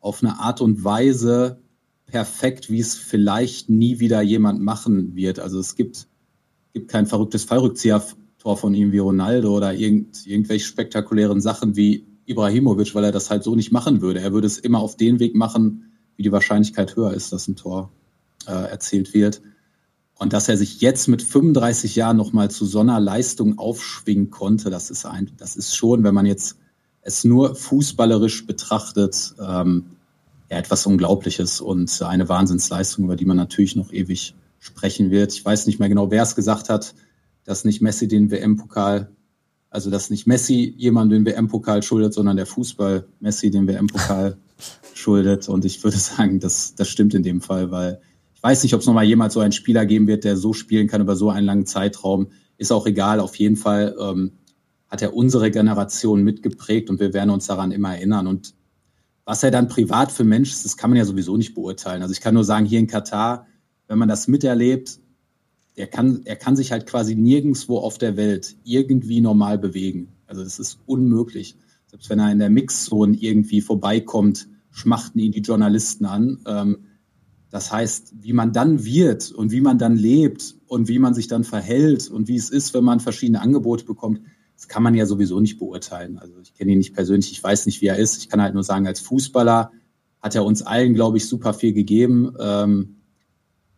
[0.00, 1.60] auf eine Art und Weise
[2.06, 5.38] perfekt, wie es vielleicht nie wieder jemand machen wird.
[5.38, 6.08] Also es gibt,
[6.72, 12.94] gibt kein verrücktes Fallrückzieher-Tor von ihm wie Ronaldo oder irgend, irgendwelche spektakulären Sachen wie Ibrahimovic,
[12.94, 14.20] weil er das halt so nicht machen würde.
[14.20, 17.56] Er würde es immer auf den Weg machen, wie die Wahrscheinlichkeit höher ist, dass ein
[17.56, 17.90] Tor
[18.46, 19.42] äh, erzielt wird.
[20.18, 24.70] Und dass er sich jetzt mit 35 Jahren nochmal zu so einer Leistung aufschwingen konnte,
[24.70, 26.56] das ist ein, das ist schon, wenn man jetzt
[27.02, 29.84] es nur fußballerisch betrachtet, ähm,
[30.50, 35.32] ja, etwas Unglaubliches und eine Wahnsinnsleistung, über die man natürlich noch ewig sprechen wird.
[35.32, 36.94] Ich weiß nicht mehr genau, wer es gesagt hat,
[37.44, 39.10] dass nicht Messi den WM-Pokal,
[39.70, 44.38] also dass nicht Messi jemandem den WM-Pokal schuldet, sondern der Fußball Messi den WM-Pokal
[44.94, 45.48] schuldet.
[45.48, 48.00] Und ich würde sagen, das, das stimmt in dem Fall, weil
[48.34, 50.88] ich weiß nicht, ob es nochmal jemals so einen Spieler geben wird, der so spielen
[50.88, 52.28] kann über so einen langen Zeitraum.
[52.58, 53.20] Ist auch egal.
[53.20, 54.32] Auf jeden Fall ähm,
[54.88, 58.26] hat er unsere Generation mitgeprägt und wir werden uns daran immer erinnern.
[58.26, 58.54] Und
[59.24, 62.02] was er dann privat für Mensch ist, das kann man ja sowieso nicht beurteilen.
[62.02, 63.46] Also ich kann nur sagen, hier in Katar,
[63.88, 65.00] wenn man das miterlebt,
[65.76, 70.08] er kann, er kann sich halt quasi nirgendwo auf der Welt irgendwie normal bewegen.
[70.26, 71.56] Also das ist unmöglich.
[71.86, 76.40] Selbst wenn er in der Mixzone irgendwie vorbeikommt, schmachten ihn die Journalisten an.
[76.46, 76.78] Ähm,
[77.50, 81.28] das heißt, wie man dann wird und wie man dann lebt und wie man sich
[81.28, 84.22] dann verhält und wie es ist, wenn man verschiedene Angebote bekommt,
[84.56, 86.18] das kann man ja sowieso nicht beurteilen.
[86.18, 88.16] Also ich kenne ihn nicht persönlich, ich weiß nicht, wie er ist.
[88.16, 89.70] Ich kann halt nur sagen, als Fußballer
[90.22, 92.34] hat er uns allen, glaube ich, super viel gegeben.
[92.40, 92.96] Ähm,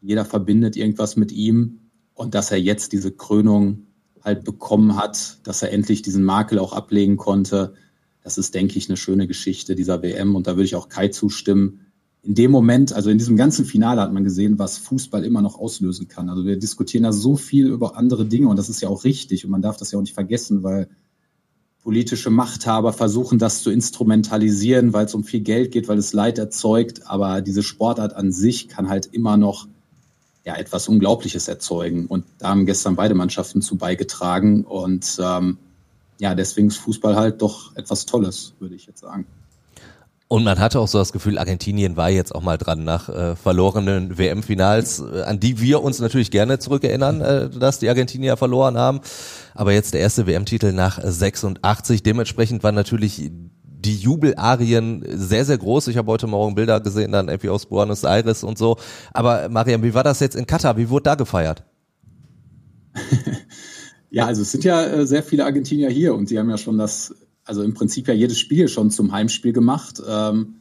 [0.01, 1.88] jeder verbindet irgendwas mit ihm.
[2.19, 3.87] Und dass er jetzt diese Krönung
[4.23, 7.75] halt bekommen hat, dass er endlich diesen Makel auch ablegen konnte,
[8.23, 10.35] das ist, denke ich, eine schöne Geschichte dieser WM.
[10.35, 11.87] Und da würde ich auch Kai zustimmen
[12.23, 15.59] in dem Moment, also in diesem ganzen Finale hat man gesehen, was Fußball immer noch
[15.59, 16.29] auslösen kann.
[16.29, 19.45] Also wir diskutieren da so viel über andere Dinge und das ist ja auch richtig
[19.45, 20.89] und man darf das ja auch nicht vergessen, weil
[21.83, 26.39] politische Machthaber versuchen, das zu instrumentalisieren, weil es um viel Geld geht, weil es Leid
[26.39, 27.07] erzeugt.
[27.07, 29.69] Aber diese Sportart an sich kann halt immer noch
[30.49, 32.07] ja, etwas Unglaubliches erzeugen.
[32.07, 34.65] Und da haben gestern beide Mannschaften zu beigetragen.
[34.65, 35.59] Und ähm,
[36.19, 39.27] ja, deswegen ist Fußball halt doch etwas Tolles, würde ich jetzt sagen.
[40.27, 43.37] Und man hatte auch so das Gefühl, Argentinien war jetzt auch mal dran nach äh,
[43.37, 48.79] verlorenen WM-Finals, äh, an die wir uns natürlich gerne zurückerinnern, äh, dass die Argentinier verloren
[48.79, 49.01] haben.
[49.55, 52.03] Aber jetzt der erste WM-Titel nach 86.
[52.03, 53.31] Dementsprechend waren natürlich
[53.79, 55.89] die Jubelarien sehr, sehr groß.
[55.89, 58.77] Ich habe heute Morgen Bilder gesehen, dann irgendwie aus Buenos Aires und so.
[59.13, 60.77] Aber Mariam, wie war das jetzt in Katar?
[60.77, 61.65] Wie wurde da gefeiert?
[64.11, 66.79] ja, also es sind ja äh, sehr viele Argentinier hier und sie haben ja schon
[66.79, 67.15] das
[67.49, 70.03] also im Prinzip ja jedes Spiel schon zum Heimspiel gemacht.
[70.07, 70.57] Ähm,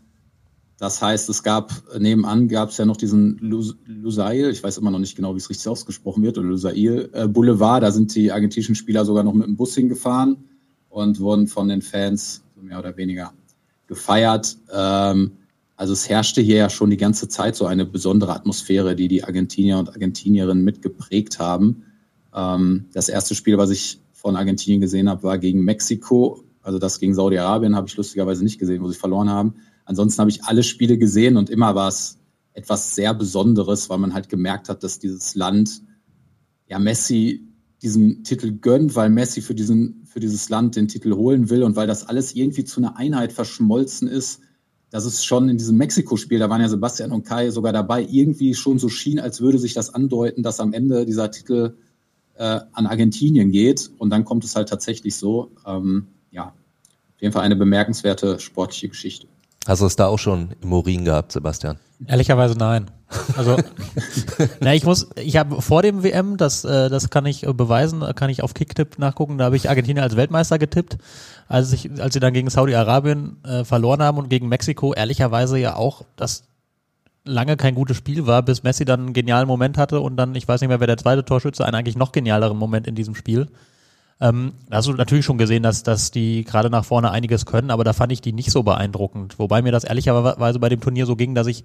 [0.80, 4.99] das heißt, es gab, nebenan gab es ja noch diesen Lusail, ich weiß immer noch
[4.99, 8.75] nicht genau, wie es richtig ausgesprochen wird, oder Lusail äh, Boulevard, da sind die argentinischen
[8.75, 10.45] Spieler sogar noch mit dem Bus hingefahren
[10.88, 13.34] und wurden von den Fans so mehr oder weniger
[13.88, 14.58] gefeiert.
[14.74, 15.32] Ähm,
[15.76, 19.24] also es herrschte hier ja schon die ganze Zeit so eine besondere Atmosphäre, die die
[19.24, 21.84] Argentinier und Argentinierinnen mitgeprägt haben.
[22.34, 27.00] Ähm, das erste Spiel, was ich von Argentinien gesehen habe, war gegen Mexiko also das
[27.00, 29.54] gegen Saudi-Arabien habe ich lustigerweise nicht gesehen, wo sie verloren haben.
[29.86, 32.20] Ansonsten habe ich alle Spiele gesehen und immer war es
[32.52, 35.82] etwas sehr Besonderes, weil man halt gemerkt hat, dass dieses Land
[36.67, 37.48] ja Messi
[37.82, 41.76] diesen Titel gönnt, weil Messi für, diesen, für dieses Land den Titel holen will und
[41.76, 44.41] weil das alles irgendwie zu einer Einheit verschmolzen ist,
[44.89, 48.56] dass es schon in diesem Mexiko-Spiel, da waren ja Sebastian und Kai sogar dabei, irgendwie
[48.56, 51.76] schon so schien, als würde sich das andeuten, dass am Ende dieser Titel
[52.36, 53.91] äh, an Argentinien geht.
[53.98, 55.52] Und dann kommt es halt tatsächlich so.
[55.65, 56.54] Ähm, ja,
[57.15, 59.28] auf jeden Fall eine bemerkenswerte sportliche Geschichte.
[59.67, 61.78] Hast du es da auch schon im Urin gehabt, Sebastian?
[62.06, 62.89] Ehrlicherweise nein.
[63.38, 63.58] Also,
[64.60, 68.30] na, ich muss, ich habe vor dem WM, das, äh, das kann ich beweisen, kann
[68.30, 70.98] ich auf Kicktipp nachgucken, da habe ich Argentinien als Weltmeister getippt,
[71.48, 75.76] als ich, als sie dann gegen Saudi-Arabien äh, verloren haben und gegen Mexiko, ehrlicherweise ja
[75.76, 76.43] auch, das
[77.24, 80.48] lange kein gutes Spiel war, bis Messi dann einen genialen Moment hatte und dann, ich
[80.48, 83.48] weiß nicht mehr, wer der zweite Torschütze, einen eigentlich noch genialeren Moment in diesem Spiel.
[84.20, 87.70] Ähm, da hast du natürlich schon gesehen, dass, dass die gerade nach vorne einiges können,
[87.70, 89.38] aber da fand ich die nicht so beeindruckend.
[89.38, 91.63] Wobei mir das ehrlicherweise bei dem Turnier so ging, dass ich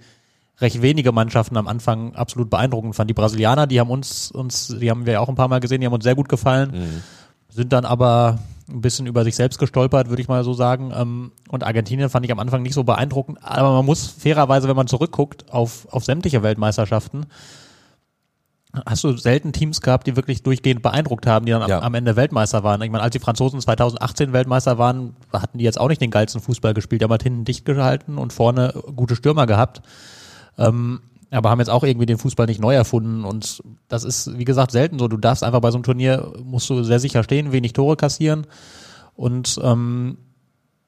[0.61, 3.11] recht wenige Mannschaften am Anfang absolut beeindruckend fand.
[3.11, 5.81] Die Brasilianer, die haben uns, uns, die haben wir ja auch ein paar Mal gesehen,
[5.81, 7.03] die haben uns sehr gut gefallen, mhm.
[7.49, 8.39] sind dann aber
[8.69, 10.93] ein bisschen über sich selbst gestolpert, würde ich mal so sagen.
[10.95, 14.77] Ähm, und Argentinien fand ich am Anfang nicht so beeindruckend, aber man muss fairerweise, wenn
[14.77, 17.27] man zurückguckt auf, auf sämtliche Weltmeisterschaften,
[18.87, 21.83] hast du selten Teams gehabt, die wirklich durchgehend beeindruckt haben, die dann ja.
[21.83, 22.81] am, Ende Weltmeister waren.
[22.81, 26.41] Ich meine, als die Franzosen 2018 Weltmeister waren, hatten die jetzt auch nicht den geilsten
[26.41, 27.03] Fußball gespielt.
[27.03, 29.83] Die haben halt hinten dicht gehalten und vorne gute Stürmer gehabt.
[30.59, 33.25] Ähm, aber haben jetzt auch irgendwie den Fußball nicht neu erfunden.
[33.25, 35.09] Und das ist, wie gesagt, selten so.
[35.09, 38.47] Du darfst einfach bei so einem Turnier, musst du sehr sicher stehen, wenig Tore kassieren.
[39.15, 40.19] Und ähm,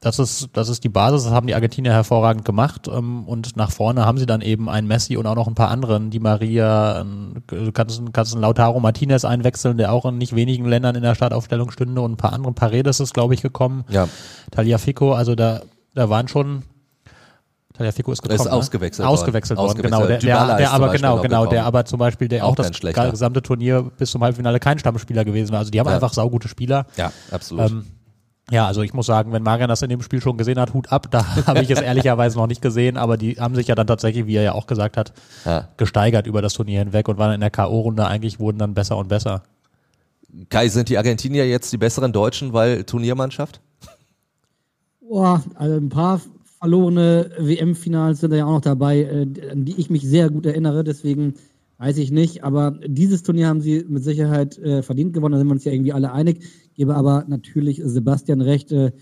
[0.04, 2.88] das ist, das ist die Basis, das haben die Argentinier hervorragend gemacht.
[2.88, 5.70] Ähm, und nach vorne haben sie dann eben einen Messi und auch noch ein paar
[5.70, 7.04] anderen, die Maria,
[7.46, 11.14] du kannst, kannst einen Lautaro Martinez einwechseln, der auch in nicht wenigen Ländern in der
[11.14, 12.52] Startaufstellung stünde und ein paar andere.
[12.52, 13.84] Paredes ist, glaube ich, gekommen.
[13.88, 14.08] Ja.
[14.50, 15.62] Taliafico, also da,
[15.94, 16.64] da waren schon
[17.74, 18.40] Taliafico ist gekommen.
[18.40, 19.10] Ist ausgewechselt ne?
[19.10, 19.18] worden.
[19.18, 20.06] Ausgewechselt worden, ausgewechselt genau.
[20.06, 22.70] Der, der, der aber genau, genau, der aber zum Beispiel, der auch, auch das
[23.10, 25.58] gesamte Turnier bis zum Halbfinale kein Stammspieler gewesen war.
[25.58, 25.94] Also die haben ja.
[25.94, 26.86] einfach saugute Spieler.
[26.96, 27.70] Ja, absolut.
[27.70, 27.86] Ähm,
[28.50, 30.92] ja, also ich muss sagen, wenn Marian das in dem Spiel schon gesehen hat, Hut
[30.92, 31.08] ab.
[31.10, 34.26] Da habe ich es ehrlicherweise noch nicht gesehen, aber die haben sich ja dann tatsächlich,
[34.26, 35.12] wie er ja auch gesagt hat,
[35.44, 35.68] ja.
[35.76, 39.08] gesteigert über das Turnier hinweg und waren in der K.O.-Runde eigentlich wurden dann besser und
[39.08, 39.42] besser.
[40.48, 43.60] Kai, sind die Argentinier jetzt die besseren Deutschen, weil Turniermannschaft?
[45.00, 46.20] Boah, also ein paar
[46.64, 50.46] verlorene WM-Finals sind da ja auch noch dabei, äh, an die ich mich sehr gut
[50.46, 50.82] erinnere.
[50.82, 51.34] Deswegen
[51.76, 52.42] weiß ich nicht.
[52.42, 55.32] Aber dieses Turnier haben sie mit Sicherheit äh, verdient gewonnen.
[55.32, 56.42] Da sind wir uns ja irgendwie alle einig.
[56.72, 58.72] Gebe aber natürlich Sebastian recht.
[58.72, 58.92] Äh,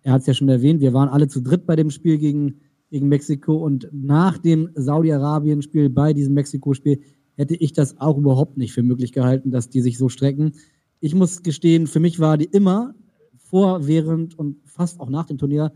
[0.00, 0.80] er hat es ja schon erwähnt.
[0.80, 3.54] Wir waren alle zu dritt bei dem Spiel gegen, gegen Mexiko.
[3.56, 7.00] Und nach dem Saudi-Arabien-Spiel, bei diesem Mexiko-Spiel,
[7.34, 10.52] hätte ich das auch überhaupt nicht für möglich gehalten, dass die sich so strecken.
[11.00, 12.94] Ich muss gestehen, für mich war die immer
[13.36, 15.70] vor, während und fast auch nach dem Turnier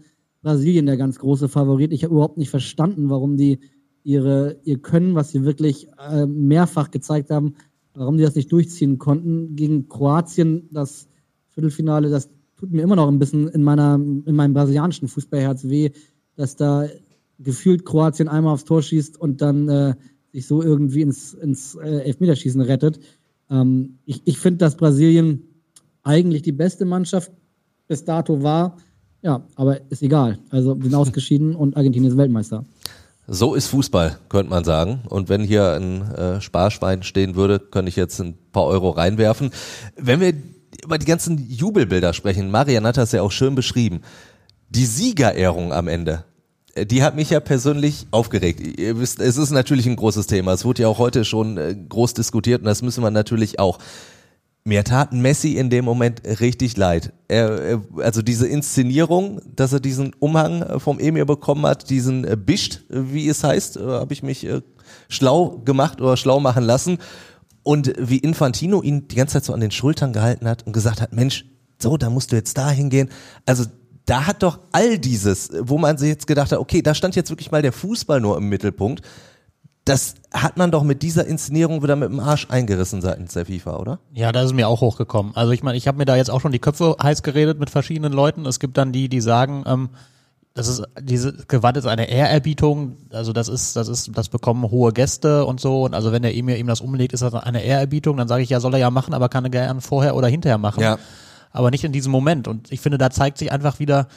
[0.46, 1.92] Brasilien der ganz große Favorit.
[1.92, 3.58] Ich habe überhaupt nicht verstanden, warum die
[4.04, 7.56] ihre, ihr Können, was sie wirklich äh, mehrfach gezeigt haben,
[7.94, 9.56] warum die das nicht durchziehen konnten.
[9.56, 11.08] Gegen Kroatien, das
[11.48, 15.90] Viertelfinale, das tut mir immer noch ein bisschen in meiner, in meinem brasilianischen Fußballherz weh,
[16.36, 16.86] dass da
[17.40, 19.94] gefühlt Kroatien einmal aufs Tor schießt und dann äh,
[20.32, 23.00] sich so irgendwie ins, ins äh, Elfmeterschießen rettet.
[23.50, 25.42] Ähm, ich ich finde, dass Brasilien
[26.04, 27.32] eigentlich die beste Mannschaft
[27.88, 28.76] bis dato war.
[29.26, 30.38] Ja, aber ist egal.
[30.50, 32.64] Also sind ausgeschieden und Argentinien ist Weltmeister.
[33.26, 35.00] So ist Fußball, könnte man sagen.
[35.08, 39.50] Und wenn hier ein äh, Sparschwein stehen würde, könnte ich jetzt ein paar Euro reinwerfen.
[39.96, 40.32] Wenn wir
[40.84, 44.02] über die ganzen Jubelbilder sprechen, Marian hat das ja auch schön beschrieben.
[44.68, 46.22] Die Siegerehrung am Ende,
[46.76, 48.78] äh, die hat mich ja persönlich aufgeregt.
[48.78, 50.52] Ihr wisst, es ist natürlich ein großes Thema.
[50.52, 53.80] Es wurde ja auch heute schon äh, groß diskutiert und das müssen wir natürlich auch.
[54.66, 57.12] Mir tat Messi in dem Moment richtig leid.
[57.28, 62.80] Er, also diese Inszenierung, dass er diesen Umhang vom Emir bekommen hat, diesen äh, Bischt,
[62.88, 64.62] wie es heißt, äh, habe ich mich äh,
[65.08, 66.98] schlau gemacht oder schlau machen lassen.
[67.62, 71.00] Und wie Infantino ihn die ganze Zeit so an den Schultern gehalten hat und gesagt
[71.00, 71.44] hat, Mensch,
[71.80, 73.08] so, da musst du jetzt da hingehen.
[73.44, 73.66] Also
[74.04, 77.30] da hat doch all dieses, wo man sich jetzt gedacht hat, okay, da stand jetzt
[77.30, 79.02] wirklich mal der Fußball nur im Mittelpunkt
[79.86, 83.76] das hat man doch mit dieser Inszenierung wieder mit dem Arsch eingerissen seitens der FIFA,
[83.76, 84.00] oder?
[84.12, 85.34] Ja, das ist mir auch hochgekommen.
[85.36, 87.70] Also ich meine, ich habe mir da jetzt auch schon die Köpfe heiß geredet mit
[87.70, 88.46] verschiedenen Leuten.
[88.46, 89.90] Es gibt dann die, die sagen, ähm,
[90.54, 94.92] das ist diese Gewand ist eine Ehrerbietung, also das ist das ist das bekommen hohe
[94.92, 98.16] Gäste und so und also wenn der Emir ihm das umlegt, ist das eine Ehrerbietung,
[98.16, 100.58] dann sage ich ja, soll er ja machen, aber kann er gerne vorher oder hinterher
[100.58, 100.82] machen.
[100.82, 100.98] Ja.
[101.52, 104.08] Aber nicht in diesem Moment und ich finde, da zeigt sich einfach wieder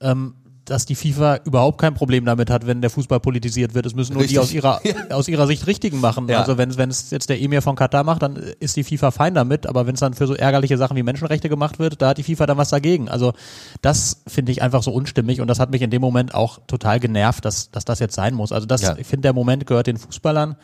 [0.00, 3.86] ähm, dass die FIFA überhaupt kein Problem damit hat, wenn der Fußball politisiert wird.
[3.86, 4.36] Es müssen nur Richtig.
[4.36, 6.28] die aus ihrer, aus ihrer Sicht Richtigen machen.
[6.28, 6.40] Ja.
[6.40, 9.66] Also wenn es jetzt der Emir von Katar macht, dann ist die FIFA fein damit.
[9.66, 12.24] Aber wenn es dann für so ärgerliche Sachen wie Menschenrechte gemacht wird, da hat die
[12.24, 13.08] FIFA dann was dagegen.
[13.08, 13.32] Also
[13.80, 17.00] das finde ich einfach so unstimmig und das hat mich in dem Moment auch total
[17.00, 18.52] genervt, dass, dass das jetzt sein muss.
[18.52, 18.96] Also das, ja.
[18.98, 20.56] ich finde, der Moment gehört den Fußballern.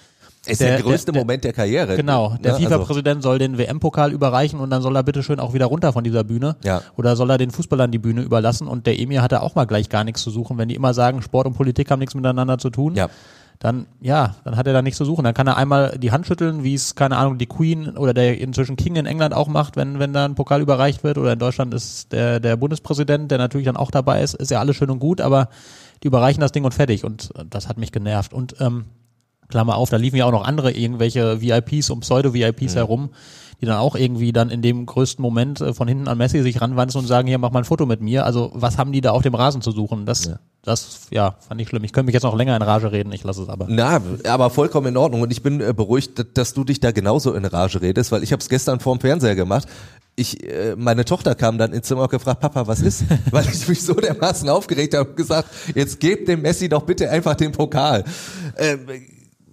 [0.45, 1.97] Ist der, der größte der, Moment der Karriere.
[1.97, 2.59] Genau, der ne?
[2.59, 3.29] FIFA-Präsident also.
[3.29, 6.25] soll den WM-Pokal überreichen und dann soll er bitte schön auch wieder runter von dieser
[6.25, 6.57] Bühne.
[6.65, 6.83] Ja.
[6.97, 9.89] Oder soll er den Fußballern die Bühne überlassen und der Emir hatte auch mal gleich
[9.89, 12.71] gar nichts zu suchen, wenn die immer sagen, Sport und Politik haben nichts miteinander zu
[12.71, 12.97] tun.
[12.97, 13.09] Ja
[13.63, 15.23] dann ja, dann hat er da nichts zu suchen.
[15.23, 18.41] Dann kann er einmal die Hand schütteln, wie es, keine Ahnung, die Queen oder der
[18.41, 21.17] inzwischen King in England auch macht, wenn, wenn da ein Pokal überreicht wird.
[21.17, 24.59] Oder in Deutschland ist der, der Bundespräsident, der natürlich dann auch dabei ist, ist ja
[24.59, 25.49] alles schön und gut, aber
[26.03, 27.05] die überreichen das Ding und fertig.
[27.05, 28.33] Und das hat mich genervt.
[28.33, 28.87] Und ähm,
[29.53, 32.79] Klammer auf, da liefen ja auch noch andere irgendwelche VIPs und Pseudo-VIPs mhm.
[32.79, 33.11] herum,
[33.61, 36.61] die dann auch irgendwie dann in dem größten Moment äh, von hinten an Messi sich
[36.61, 38.25] ranwanzen und sagen, hier, mach mal ein Foto mit mir.
[38.25, 40.07] Also was haben die da auf dem Rasen zu suchen?
[40.07, 40.39] Das, ja.
[40.63, 41.85] das, ja, fand ich schlimm.
[41.85, 43.67] Ich könnte mich jetzt noch länger in Rage reden, ich lasse es aber.
[43.69, 45.21] Na, aber vollkommen in Ordnung.
[45.21, 48.33] Und ich bin äh, beruhigt, dass du dich da genauso in Rage redest, weil ich
[48.33, 49.69] habe es gestern vorm Fernseher gemacht
[50.15, 53.05] ich, äh, meine Tochter kam dann ins Zimmer und gefragt, Papa, was ist?
[53.31, 57.11] Weil ich mich so dermaßen aufgeregt habe und gesagt, jetzt gebt dem Messi doch bitte
[57.11, 58.05] einfach den Pokal.
[58.57, 58.77] Äh,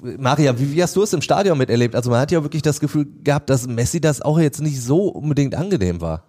[0.01, 1.95] Maria, wie, wie hast du es im Stadion miterlebt?
[1.95, 5.07] Also man hat ja wirklich das Gefühl gehabt, dass Messi das auch jetzt nicht so
[5.07, 6.23] unbedingt angenehm war.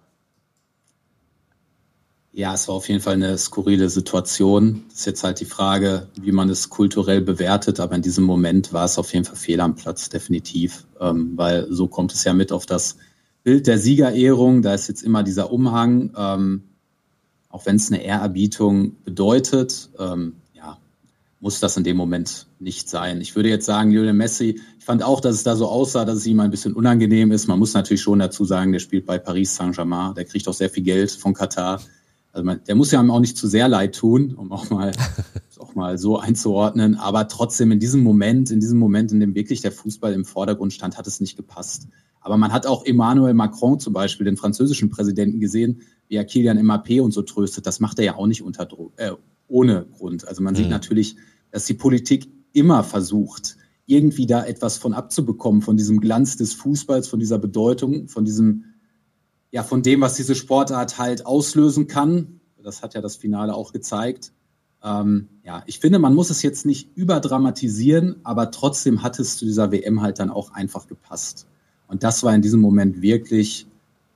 [2.33, 4.85] Ja, es war auf jeden Fall eine skurrile Situation.
[4.89, 8.71] Das ist jetzt halt die Frage, wie man es kulturell bewertet, aber in diesem Moment
[8.71, 10.85] war es auf jeden Fall fehl am Platz, definitiv.
[10.99, 12.97] Ähm, weil so kommt es ja mit auf das
[13.43, 14.61] Bild der Siegerehrung.
[14.61, 16.63] Da ist jetzt immer dieser Umhang, ähm,
[17.49, 19.89] auch wenn es eine Ehrerbietung bedeutet.
[19.99, 20.35] Ähm,
[21.41, 23.21] muss das in dem Moment nicht sein.
[23.21, 26.17] Ich würde jetzt sagen, Lionel Messi, ich fand auch, dass es da so aussah, dass
[26.17, 27.47] es ihm ein bisschen unangenehm ist.
[27.47, 30.69] Man muss natürlich schon dazu sagen, der spielt bei Paris Saint-Germain, der kriegt auch sehr
[30.69, 31.81] viel Geld von Katar.
[32.31, 34.91] Also man, der muss ja auch nicht zu sehr leid tun, um auch mal,
[35.59, 36.95] auch mal so einzuordnen.
[36.95, 40.71] Aber trotzdem in diesem Moment, in diesem Moment, in dem wirklich der Fußball im Vordergrund
[40.71, 41.87] stand, hat es nicht gepasst.
[42.21, 46.59] Aber man hat auch Emmanuel Macron zum Beispiel, den französischen Präsidenten, gesehen, wie er Kilian
[46.59, 47.65] Mbappé und so tröstet.
[47.65, 49.11] Das macht er ja auch nicht unter Druck, äh,
[49.47, 50.27] ohne Grund.
[50.27, 50.57] Also man mhm.
[50.57, 51.15] sieht natürlich,
[51.51, 57.07] dass die Politik immer versucht, irgendwie da etwas von abzubekommen, von diesem Glanz des Fußballs,
[57.07, 58.65] von dieser Bedeutung, von diesem,
[59.51, 62.39] ja, von dem, was diese Sportart halt auslösen kann.
[62.63, 64.31] Das hat ja das Finale auch gezeigt.
[64.83, 69.45] Ähm, ja, ich finde, man muss es jetzt nicht überdramatisieren, aber trotzdem hat es zu
[69.45, 71.47] dieser WM halt dann auch einfach gepasst.
[71.87, 73.67] Und das war in diesem Moment wirklich,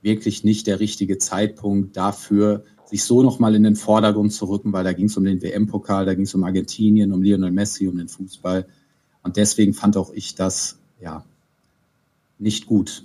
[0.01, 4.83] wirklich nicht der richtige Zeitpunkt dafür, sich so nochmal in den Vordergrund zu rücken, weil
[4.83, 7.97] da ging es um den WM-Pokal, da ging es um Argentinien, um Lionel Messi, um
[7.97, 8.67] den Fußball.
[9.23, 11.23] Und deswegen fand auch ich das, ja,
[12.37, 13.03] nicht gut.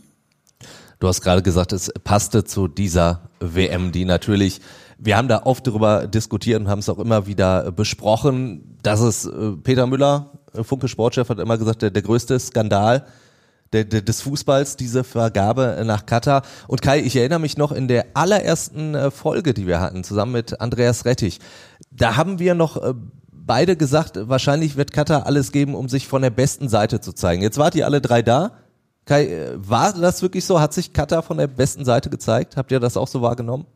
[0.99, 4.61] Du hast gerade gesagt, es passte zu dieser WM, die natürlich,
[4.99, 9.25] wir haben da oft darüber diskutiert und haben es auch immer wieder besprochen, dass es
[9.25, 13.07] äh, Peter Müller, äh, Funke Sportchef, hat immer gesagt, der, der größte Skandal
[13.73, 16.43] der, der, des Fußballs, diese Vergabe nach Katar.
[16.67, 20.33] Und Kai, ich erinnere mich noch in der allerersten äh, Folge, die wir hatten, zusammen
[20.33, 21.39] mit Andreas Rettich.
[21.91, 22.95] Da haben wir noch äh,
[23.33, 27.43] beide gesagt, wahrscheinlich wird Katar alles geben, um sich von der besten Seite zu zeigen.
[27.43, 28.53] Jetzt wart ihr alle drei da.
[29.05, 30.61] Kai, äh, war das wirklich so?
[30.61, 32.57] Hat sich Katar von der besten Seite gezeigt?
[32.57, 33.67] Habt ihr das auch so wahrgenommen?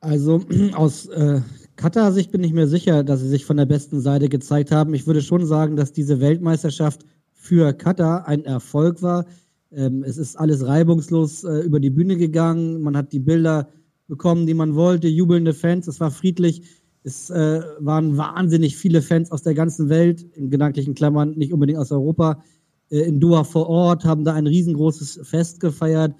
[0.00, 0.42] Also
[0.74, 1.40] aus äh,
[1.76, 4.94] Katar-Sicht bin ich mir sicher, dass sie sich von der besten Seite gezeigt haben.
[4.94, 7.04] Ich würde schon sagen, dass diese Weltmeisterschaft
[7.48, 9.24] für Katar ein Erfolg war.
[9.72, 12.82] Ähm, es ist alles reibungslos äh, über die Bühne gegangen.
[12.82, 13.68] Man hat die Bilder
[14.06, 15.88] bekommen, die man wollte, jubelnde Fans.
[15.88, 16.62] Es war friedlich.
[17.04, 21.78] Es äh, waren wahnsinnig viele Fans aus der ganzen Welt, in gedanklichen Klammern nicht unbedingt
[21.78, 22.42] aus Europa,
[22.90, 26.14] äh, in Doha vor Ort, haben da ein riesengroßes Fest gefeiert.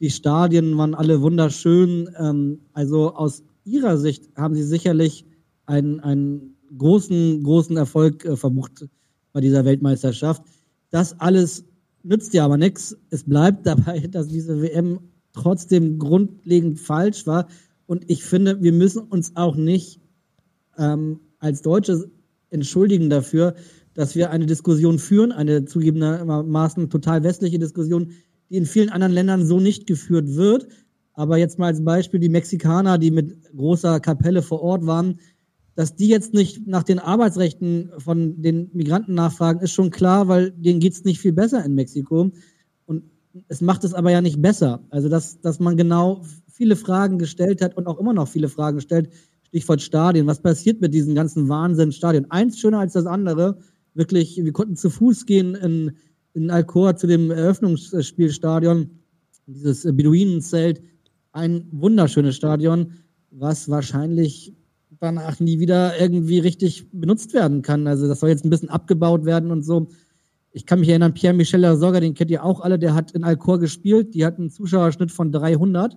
[0.00, 2.10] Die Stadien waren alle wunderschön.
[2.18, 5.24] Ähm, also aus ihrer Sicht haben sie sicherlich
[5.64, 8.86] einen, einen großen, großen Erfolg äh, verbucht
[9.32, 10.42] bei dieser Weltmeisterschaft.
[10.94, 11.64] Das alles
[12.04, 12.96] nützt ja aber nichts.
[13.10, 15.00] Es bleibt dabei, dass diese WM
[15.32, 17.48] trotzdem grundlegend falsch war.
[17.86, 20.00] Und ich finde, wir müssen uns auch nicht
[20.78, 22.12] ähm, als Deutsche
[22.50, 23.56] entschuldigen dafür,
[23.94, 28.12] dass wir eine Diskussion führen, eine zugegebenermaßen total westliche Diskussion,
[28.48, 30.68] die in vielen anderen Ländern so nicht geführt wird.
[31.12, 35.18] Aber jetzt mal als Beispiel die Mexikaner, die mit großer Kapelle vor Ort waren,
[35.74, 40.52] dass die jetzt nicht nach den Arbeitsrechten von den Migranten nachfragen, ist schon klar, weil
[40.52, 42.30] denen geht's nicht viel besser in Mexiko.
[42.86, 43.02] Und
[43.48, 44.84] es macht es aber ja nicht besser.
[44.90, 48.80] Also, dass, dass man genau viele Fragen gestellt hat und auch immer noch viele Fragen
[48.80, 49.10] stellt.
[49.42, 50.26] Stichwort Stadien.
[50.26, 52.30] Was passiert mit diesen ganzen Wahnsinnsstadien?
[52.30, 53.58] Eins schöner als das andere.
[53.94, 55.92] Wirklich, wir konnten zu Fuß gehen in,
[56.34, 58.90] in Alcor zu dem Eröffnungsspielstadion.
[59.46, 60.82] Dieses Beduinenzelt.
[61.32, 62.92] Ein wunderschönes Stadion,
[63.32, 64.54] was wahrscheinlich
[65.00, 67.86] danach nie wieder irgendwie richtig benutzt werden kann.
[67.86, 69.88] Also das soll jetzt ein bisschen abgebaut werden und so.
[70.52, 73.58] Ich kann mich erinnern, Pierre-Michel Lasogga, den kennt ihr auch alle, der hat in Alcor
[73.58, 75.96] gespielt, die hat einen Zuschauerschnitt von 300.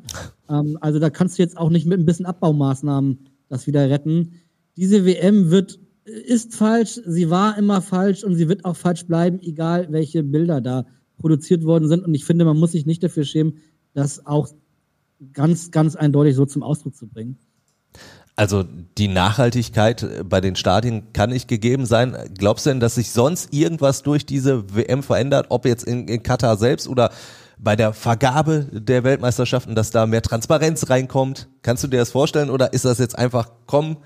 [0.50, 4.34] Ähm, also da kannst du jetzt auch nicht mit ein bisschen Abbaumaßnahmen das wieder retten.
[4.76, 9.40] Diese WM wird ist falsch, sie war immer falsch und sie wird auch falsch bleiben,
[9.40, 10.86] egal welche Bilder da
[11.18, 12.06] produziert worden sind.
[12.06, 13.58] Und ich finde, man muss sich nicht dafür schämen,
[13.94, 14.50] das auch
[15.34, 17.38] ganz, ganz eindeutig so zum Ausdruck zu bringen.
[18.38, 18.64] Also
[19.00, 22.16] die Nachhaltigkeit bei den Stadien kann nicht gegeben sein.
[22.38, 26.22] Glaubst du denn, dass sich sonst irgendwas durch diese WM verändert, ob jetzt in, in
[26.22, 27.10] Katar selbst oder
[27.58, 31.48] bei der Vergabe der Weltmeisterschaften, dass da mehr Transparenz reinkommt?
[31.64, 33.98] Kannst du dir das vorstellen oder ist das jetzt einfach, komm,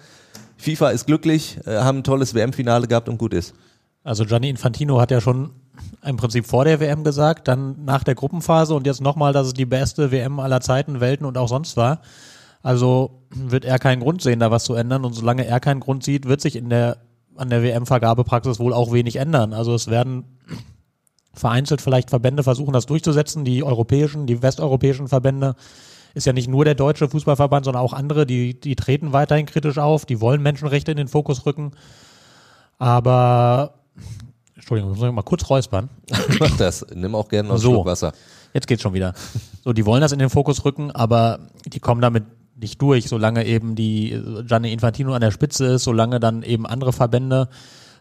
[0.56, 3.54] FIFA ist glücklich, äh, haben ein tolles WM-Finale gehabt und gut ist?
[4.06, 5.52] Also Gianni Infantino hat ja schon
[6.06, 9.54] im Prinzip vor der WM gesagt, dann nach der Gruppenphase und jetzt nochmal, dass es
[9.54, 12.00] die beste WM aller Zeiten, Welten und auch sonst war.
[12.64, 15.06] Also wird er keinen Grund sehen, da was zu ändern.
[15.06, 16.98] Und solange er keinen Grund sieht, wird sich in der,
[17.36, 19.54] an der WM-Vergabepraxis wohl auch wenig ändern.
[19.54, 20.40] Also es werden
[21.34, 23.46] vereinzelt vielleicht Verbände versuchen, das durchzusetzen.
[23.46, 25.56] Die europäischen, die westeuropäischen Verbände
[26.14, 29.78] ist ja nicht nur der deutsche Fußballverband, sondern auch andere, die, die treten weiterhin kritisch
[29.78, 31.72] auf, die wollen Menschenrechte in den Fokus rücken.
[32.78, 33.76] Aber,
[34.56, 35.90] Entschuldigung, muss ich mal kurz räuspern.
[36.40, 38.12] Mach das, nimm auch gerne noch so, Schluck Wasser.
[38.54, 39.14] Jetzt geht's schon wieder.
[39.64, 42.26] So, die wollen das in den Fokus rücken, aber die kommen damit
[42.62, 46.94] nicht durch, solange eben die Gianni Infantino an der Spitze ist, solange dann eben andere
[46.94, 47.50] Verbände,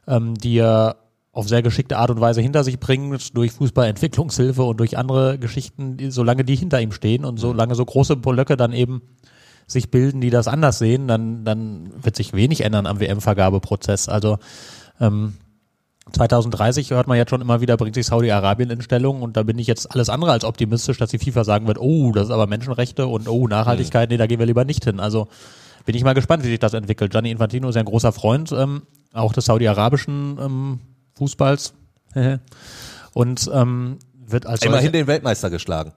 [0.07, 0.97] ähm, die er
[1.33, 6.11] auf sehr geschickte Art und Weise hinter sich bringen, durch Fußballentwicklungshilfe und durch andere Geschichten,
[6.11, 9.03] solange die hinter ihm stehen und solange so große Blöcke dann eben
[9.67, 14.09] sich bilden, die das anders sehen, dann, dann wird sich wenig ändern am WM-Vergabeprozess.
[14.09, 14.39] Also
[15.01, 15.35] ähm,
[16.13, 19.59] 2030 hört man jetzt schon immer wieder, bringt sich Saudi-Arabien in Stellung und da bin
[19.59, 22.47] ich jetzt alles andere als optimistisch, dass die FIFA sagen wird, oh, das ist aber
[22.47, 25.01] Menschenrechte und oh, Nachhaltigkeit, nee, da gehen wir lieber nicht hin.
[25.01, 25.29] Also
[25.85, 27.13] bin ich mal gespannt, wie sich das entwickelt.
[27.13, 30.81] Gianni Infantino ist ja ein großer Freund ähm, auch des saudi-arabischen ähm,
[31.15, 31.75] Fußballs
[33.15, 35.93] und ähm, wird als immerhin den Weltmeister geschlagen.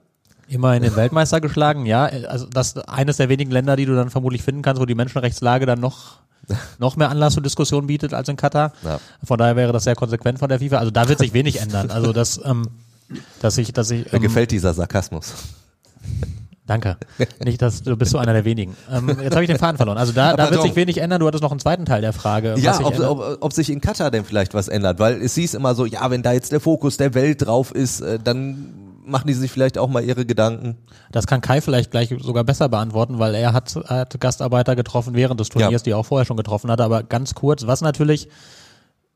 [0.48, 2.04] Immerhin den Weltmeister geschlagen, ja.
[2.04, 4.94] Also das ist eines der wenigen Länder, die du dann vermutlich finden kannst, wo die
[4.94, 6.23] Menschenrechtslage dann noch
[6.78, 8.72] noch mehr Anlass zur Diskussion bietet als in Katar.
[8.82, 9.00] Ja.
[9.22, 10.78] Von daher wäre das sehr konsequent von der FIFA.
[10.78, 11.90] Also da wird sich wenig ändern.
[11.90, 12.68] Also das, ähm,
[13.40, 14.06] dass ich, dass ich.
[14.06, 15.32] Ähm, Mir gefällt dieser Sarkasmus.
[16.66, 16.96] Danke.
[17.44, 18.74] Nicht, dass du bist so einer der wenigen.
[18.90, 19.98] Ähm, jetzt habe ich den Faden verloren.
[19.98, 21.20] Also da, da wird sich wenig ändern.
[21.20, 22.54] Du hattest noch einen zweiten Teil der Frage.
[22.58, 25.74] Ja, ob, ob, ob, sich in Katar denn vielleicht was ändert, weil es hieß immer
[25.74, 28.72] so, ja, wenn da jetzt der Fokus der Welt drauf ist, äh, dann
[29.04, 30.76] machen die sich vielleicht auch mal ihre Gedanken?
[31.12, 35.40] Das kann Kai vielleicht gleich sogar besser beantworten, weil er hat, hat Gastarbeiter getroffen während
[35.40, 35.84] des Turniers, ja.
[35.84, 36.84] die er auch vorher schon getroffen hatte.
[36.84, 38.28] Aber ganz kurz, was natürlich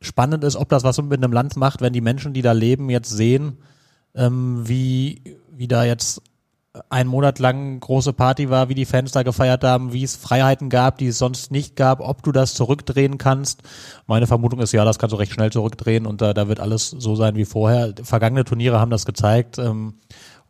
[0.01, 2.91] spannend ist, ob das was mit einem Land macht, wenn die Menschen, die da leben,
[2.91, 3.59] jetzt sehen,
[4.15, 6.23] ähm, wie, wie da jetzt
[6.91, 10.71] ein Monat lang große Party war, wie die Fans da gefeiert haben, wie es Freiheiten
[10.71, 13.63] gab, die es sonst nicht gab, ob du das zurückdrehen kannst.
[14.07, 16.91] Meine Vermutung ist ja, das kannst du recht schnell zurückdrehen und da, da wird alles
[16.91, 17.95] so sein wie vorher.
[18.03, 19.59] Vergangene Turniere haben das gezeigt.
[19.59, 19.95] Ähm,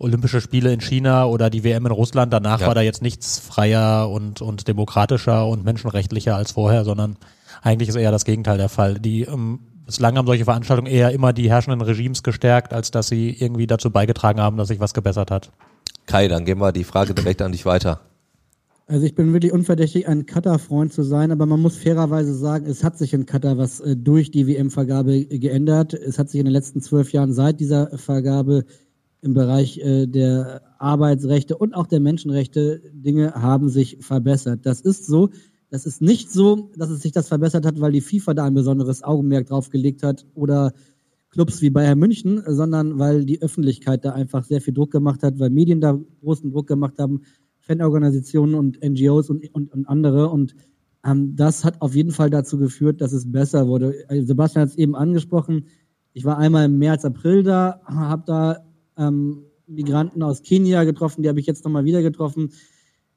[0.01, 2.69] Olympische Spiele in China oder die WM in Russland, danach ja.
[2.69, 7.17] war da jetzt nichts freier und, und demokratischer und menschenrechtlicher als vorher, sondern
[7.63, 9.01] eigentlich ist eher das Gegenteil der Fall.
[9.01, 13.31] Die ähm, bislang haben solche Veranstaltungen eher immer die herrschenden Regimes gestärkt, als dass sie
[13.31, 15.51] irgendwie dazu beigetragen haben, dass sich was gebessert hat.
[16.09, 18.01] Kai, dann gehen wir die Frage direkt an dich weiter.
[18.87, 22.83] Also ich bin wirklich unverdächtig, ein Katar-Freund zu sein, aber man muss fairerweise sagen, es
[22.83, 25.93] hat sich in Katar was äh, durch die WM-Vergabe geändert.
[25.93, 28.65] Es hat sich in den letzten zwölf Jahren seit dieser Vergabe
[29.21, 34.61] im Bereich äh, der Arbeitsrechte und auch der Menschenrechte Dinge haben sich verbessert.
[34.65, 35.29] Das ist so.
[35.69, 38.55] Das ist nicht so, dass es sich das verbessert hat, weil die FIFA da ein
[38.55, 40.73] besonderes Augenmerk drauf gelegt hat oder
[41.39, 45.39] Clubs wie Bayern München, sondern weil die Öffentlichkeit da einfach sehr viel Druck gemacht hat,
[45.39, 47.21] weil Medien da großen Druck gemacht haben,
[47.61, 50.31] Fanorganisationen und NGOs und, und, und andere.
[50.31, 50.57] Und
[51.07, 53.95] ähm, das hat auf jeden Fall dazu geführt, dass es besser wurde.
[54.09, 55.67] Also Sebastian hat es eben angesprochen.
[56.13, 61.29] Ich war einmal im März, April da, habe da ähm, Migranten aus Kenia getroffen, die
[61.29, 62.51] habe ich jetzt nochmal wieder getroffen.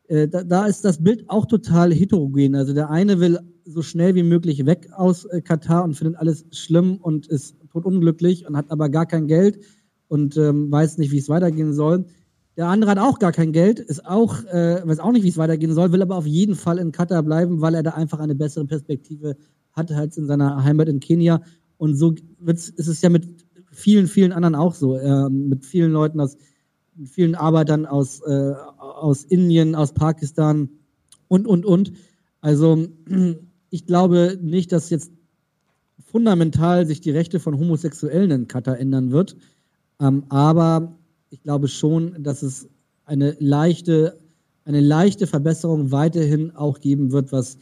[0.10, 2.54] Äh, da, da ist das Bild auch total heterogen.
[2.54, 6.46] Also der eine will so schnell wie möglich weg aus äh, Katar und findet alles
[6.52, 9.60] schlimm und ist totunglücklich und hat aber gar kein Geld
[10.08, 12.06] und ähm, weiß nicht, wie es weitergehen soll.
[12.58, 15.38] Der andere hat auch gar kein Geld, ist auch, äh, weiß auch nicht, wie es
[15.38, 18.36] weitergehen soll, will aber auf jeden Fall in Katar bleiben, weil er da einfach eine
[18.36, 19.38] bessere Perspektive
[19.72, 21.42] hat als in seiner Heimat in Kenia.
[21.78, 25.92] Und so wird's, ist es ja mit vielen, vielen anderen auch so, äh, mit vielen
[25.92, 26.36] Leuten aus,
[26.96, 30.70] mit vielen Arbeitern aus, äh, aus Indien, aus Pakistan
[31.30, 31.94] und, und, und.
[32.42, 32.86] Also
[33.70, 35.12] ich glaube nicht, dass jetzt
[36.12, 39.38] fundamental sich die Rechte von Homosexuellen in Katar ändern wird.
[40.00, 40.98] Ähm, aber
[41.30, 42.68] ich glaube schon, dass es
[43.06, 44.20] eine leichte,
[44.66, 47.58] eine leichte Verbesserung weiterhin auch geben wird, was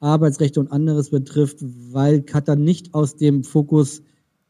[0.00, 4.02] Arbeitsrechte und anderes betrifft, weil Katar nicht aus dem Fokus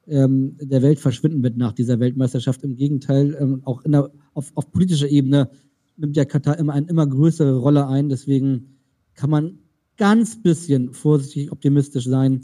[0.07, 2.63] ähm, der Welt verschwinden wird nach dieser Weltmeisterschaft.
[2.63, 5.51] Im Gegenteil, ähm, auch der, auf, auf politischer Ebene
[5.97, 8.09] nimmt ja Katar immer eine immer größere Rolle ein.
[8.09, 8.77] Deswegen
[9.15, 9.59] kann man
[9.97, 12.43] ganz bisschen vorsichtig optimistisch sein,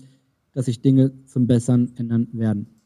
[0.56, 2.80] dass sich Dinge zum Besseren ändern werden.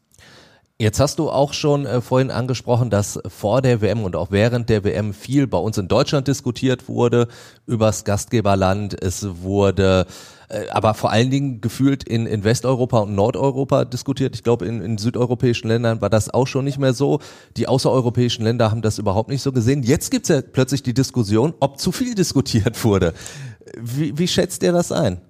[0.77, 4.67] Jetzt hast du auch schon äh, vorhin angesprochen, dass vor der WM und auch während
[4.67, 7.27] der WM viel bei uns in Deutschland diskutiert wurde
[7.67, 9.01] übers Gastgeberland.
[9.01, 10.05] Es wurde
[10.49, 14.35] äh, aber vor allen Dingen gefühlt in, in Westeuropa und Nordeuropa diskutiert.
[14.35, 17.19] Ich glaube, in, in südeuropäischen Ländern war das auch schon nicht mehr so.
[17.55, 19.83] Die außereuropäischen Länder haben das überhaupt nicht so gesehen.
[19.83, 23.13] Jetzt gibt's ja plötzlich die Diskussion, ob zu viel diskutiert wurde.
[23.79, 25.21] Wie, wie schätzt ihr das ein?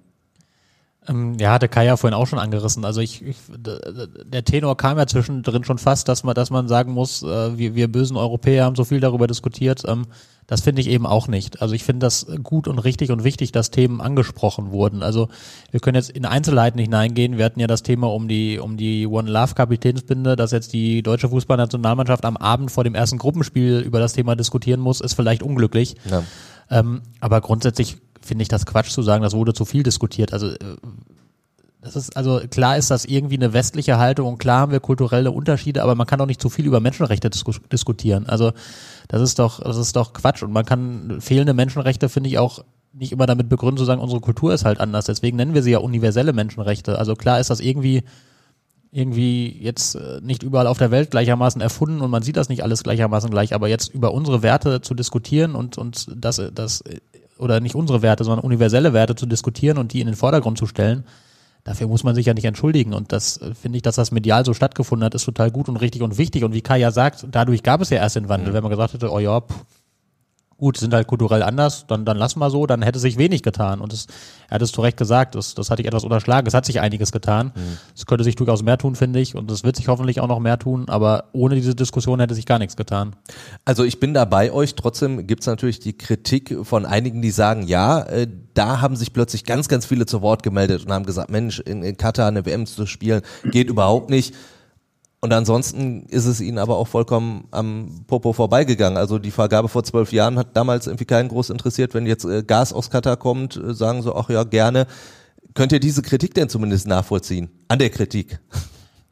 [1.08, 2.84] Ähm, ja, hatte Kai ja vorhin auch schon angerissen.
[2.84, 6.92] Also ich, ich, der Tenor kam ja zwischendrin schon fast, dass man, dass man sagen
[6.92, 9.82] muss, äh, wir, wir bösen Europäer haben so viel darüber diskutiert.
[9.86, 10.06] Ähm,
[10.46, 11.62] das finde ich eben auch nicht.
[11.62, 15.02] Also ich finde das gut und richtig und wichtig, dass Themen angesprochen wurden.
[15.02, 15.28] Also
[15.70, 17.38] wir können jetzt in Einzelheiten hineingehen.
[17.38, 21.02] Wir hatten ja das Thema um die, um die One Love Kapitänsbinde, dass jetzt die
[21.02, 25.42] deutsche Fußballnationalmannschaft am Abend vor dem ersten Gruppenspiel über das Thema diskutieren muss, ist vielleicht
[25.42, 25.96] unglücklich.
[26.08, 26.22] Ja.
[26.70, 30.32] Ähm, aber grundsätzlich finde ich das Quatsch zu sagen, das wurde zu viel diskutiert.
[30.32, 30.76] Also äh,
[31.82, 35.32] das ist also klar ist das irgendwie eine westliche Haltung und klar haben wir kulturelle
[35.32, 38.26] Unterschiede, aber man kann doch nicht zu viel über Menschenrechte disku diskutieren.
[38.26, 38.52] Also
[39.08, 42.64] das ist doch das ist doch Quatsch und man kann fehlende Menschenrechte finde ich auch
[42.92, 45.06] nicht immer damit begründen zu sagen, unsere Kultur ist halt anders.
[45.06, 46.98] Deswegen nennen wir sie ja universelle Menschenrechte.
[46.98, 48.04] Also klar ist das irgendwie
[48.92, 52.62] irgendwie jetzt äh, nicht überall auf der Welt gleichermaßen erfunden und man sieht das nicht
[52.62, 56.84] alles gleichermaßen gleich, aber jetzt über unsere Werte zu diskutieren und und das das
[57.38, 60.66] oder nicht unsere Werte, sondern universelle Werte zu diskutieren und die in den Vordergrund zu
[60.66, 61.04] stellen,
[61.64, 62.94] dafür muss man sich ja nicht entschuldigen.
[62.94, 65.76] Und das äh, finde ich, dass das medial so stattgefunden hat, ist total gut und
[65.76, 66.44] richtig und wichtig.
[66.44, 68.50] Und wie Kai ja sagt, dadurch gab es ja erst den Wandel.
[68.50, 68.54] Mhm.
[68.54, 69.64] Wenn man gesagt hätte, oh ja, pff,
[70.62, 73.80] gut, sind halt kulturell anders, dann, dann lassen wir so, dann hätte sich wenig getan.
[73.80, 74.06] Und das,
[74.48, 76.46] er hat es zu Recht gesagt, das, das hatte ich etwas unterschlagen.
[76.46, 77.50] Es hat sich einiges getan.
[77.52, 77.78] Mhm.
[77.96, 79.34] Es könnte sich durchaus mehr tun, finde ich.
[79.34, 80.88] Und es wird sich hoffentlich auch noch mehr tun.
[80.88, 83.16] Aber ohne diese Diskussion hätte sich gar nichts getan.
[83.64, 84.76] Also ich bin da bei euch.
[84.76, 89.12] Trotzdem gibt es natürlich die Kritik von einigen, die sagen, ja, äh, da haben sich
[89.12, 92.46] plötzlich ganz, ganz viele zu Wort gemeldet und haben gesagt, Mensch, in, in Katar eine
[92.46, 94.32] WM zu spielen, geht überhaupt nicht.
[95.24, 98.98] Und ansonsten ist es ihnen aber auch vollkommen am Popo vorbeigegangen.
[98.98, 101.94] Also die Vergabe vor zwölf Jahren hat damals irgendwie keinen groß interessiert.
[101.94, 104.88] Wenn jetzt äh, Gas aus Katar kommt, äh, sagen sie, ach ja, gerne.
[105.54, 107.50] Könnt ihr diese Kritik denn zumindest nachvollziehen?
[107.68, 108.40] An der Kritik?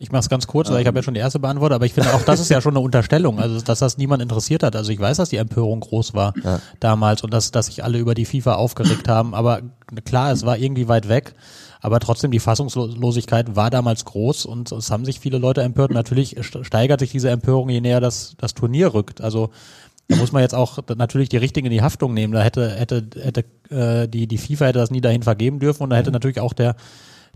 [0.02, 1.92] Ich mache es ganz kurz, weil ich habe ja schon die erste beantwortet, aber ich
[1.92, 4.74] finde auch, das ist ja schon eine Unterstellung, also dass das niemand interessiert hat.
[4.74, 6.58] Also ich weiß, dass die Empörung groß war ja.
[6.80, 9.60] damals und dass, dass sich alle über die FIFA aufgeregt haben, aber
[10.06, 11.34] klar, es war irgendwie weit weg.
[11.80, 15.92] Aber trotzdem, die Fassungslosigkeit war damals groß und es haben sich viele Leute empört.
[15.92, 19.20] Natürlich steigert sich diese Empörung, je näher das, das Turnier rückt.
[19.20, 19.50] Also
[20.08, 22.32] da muss man jetzt auch natürlich die Richtigen in die Haftung nehmen.
[22.32, 25.90] Da hätte, hätte, hätte äh, die, die FIFA hätte das nie dahin vergeben dürfen und
[25.90, 26.76] da hätte natürlich auch der,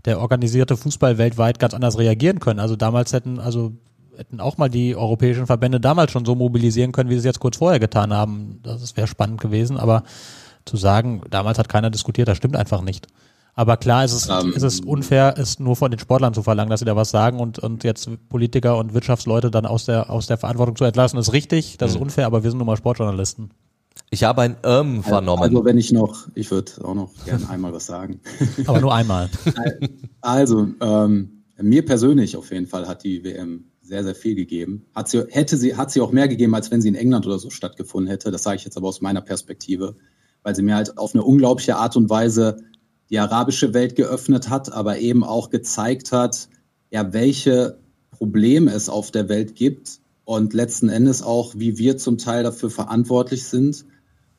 [0.03, 2.59] der organisierte Fußball weltweit ganz anders reagieren können.
[2.59, 3.71] Also damals hätten, also
[4.17, 7.39] hätten auch mal die europäischen Verbände damals schon so mobilisieren können, wie sie es jetzt
[7.39, 8.59] kurz vorher getan haben.
[8.61, 10.03] Das wäre spannend gewesen, aber
[10.65, 13.07] zu sagen, damals hat keiner diskutiert, das stimmt einfach nicht.
[13.57, 16.69] Aber klar ist es, ähm, ist es unfair, es nur von den Sportlern zu verlangen,
[16.69, 20.27] dass sie da was sagen und, und jetzt Politiker und Wirtschaftsleute dann aus der, aus
[20.27, 22.03] der Verantwortung zu entlassen, ist richtig, das ist mhm.
[22.03, 23.51] unfair, aber wir sind nun mal Sportjournalisten.
[24.11, 25.41] Ich habe ein Ähm vernommen.
[25.41, 28.19] Also wenn ich noch, ich würde auch noch gerne einmal was sagen.
[28.67, 29.29] Aber nur einmal.
[30.21, 34.85] Also, ähm, mir persönlich auf jeden Fall hat die WM sehr, sehr viel gegeben.
[34.93, 37.39] Hat sie, hätte sie, hat sie auch mehr gegeben, als wenn sie in England oder
[37.39, 38.31] so stattgefunden hätte.
[38.31, 39.95] Das sage ich jetzt aber aus meiner Perspektive,
[40.43, 42.57] weil sie mir halt auf eine unglaubliche Art und Weise
[43.15, 46.49] die arabische Welt geöffnet hat, aber eben auch gezeigt hat,
[46.91, 47.77] ja, welche
[48.11, 52.69] Probleme es auf der Welt gibt und letzten Endes auch, wie wir zum Teil dafür
[52.69, 53.85] verantwortlich sind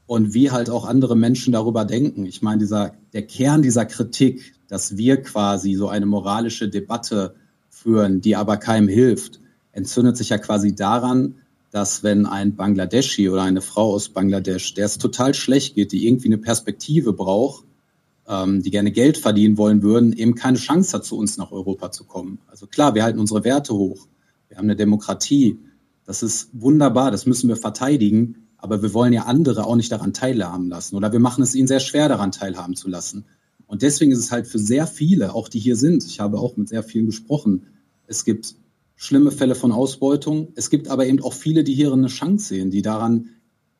[0.04, 2.26] und wie halt auch andere Menschen darüber denken.
[2.26, 7.34] Ich meine, dieser, der Kern dieser Kritik, dass wir quasi so eine moralische Debatte
[7.70, 9.40] führen, die aber keinem hilft,
[9.72, 11.36] entzündet sich ja quasi daran,
[11.70, 16.06] dass wenn ein Bangladeschi oder eine Frau aus Bangladesch, der es total schlecht geht, die
[16.06, 17.65] irgendwie eine Perspektive braucht,
[18.28, 21.90] ähm, die gerne Geld verdienen wollen würden, eben keine Chance hat, zu uns nach Europa
[21.90, 22.38] zu kommen.
[22.46, 24.08] Also klar, wir halten unsere Werte hoch.
[24.48, 25.58] Wir haben eine Demokratie.
[26.04, 28.48] Das ist wunderbar, das müssen wir verteidigen.
[28.58, 30.96] Aber wir wollen ja andere auch nicht daran teilhaben lassen.
[30.96, 33.26] Oder wir machen es ihnen sehr schwer, daran teilhaben zu lassen.
[33.66, 36.56] Und deswegen ist es halt für sehr viele, auch die hier sind, ich habe auch
[36.56, 37.66] mit sehr vielen gesprochen,
[38.06, 38.54] es gibt
[38.94, 40.52] schlimme Fälle von Ausbeutung.
[40.54, 43.30] Es gibt aber eben auch viele, die hier eine Chance sehen, die daran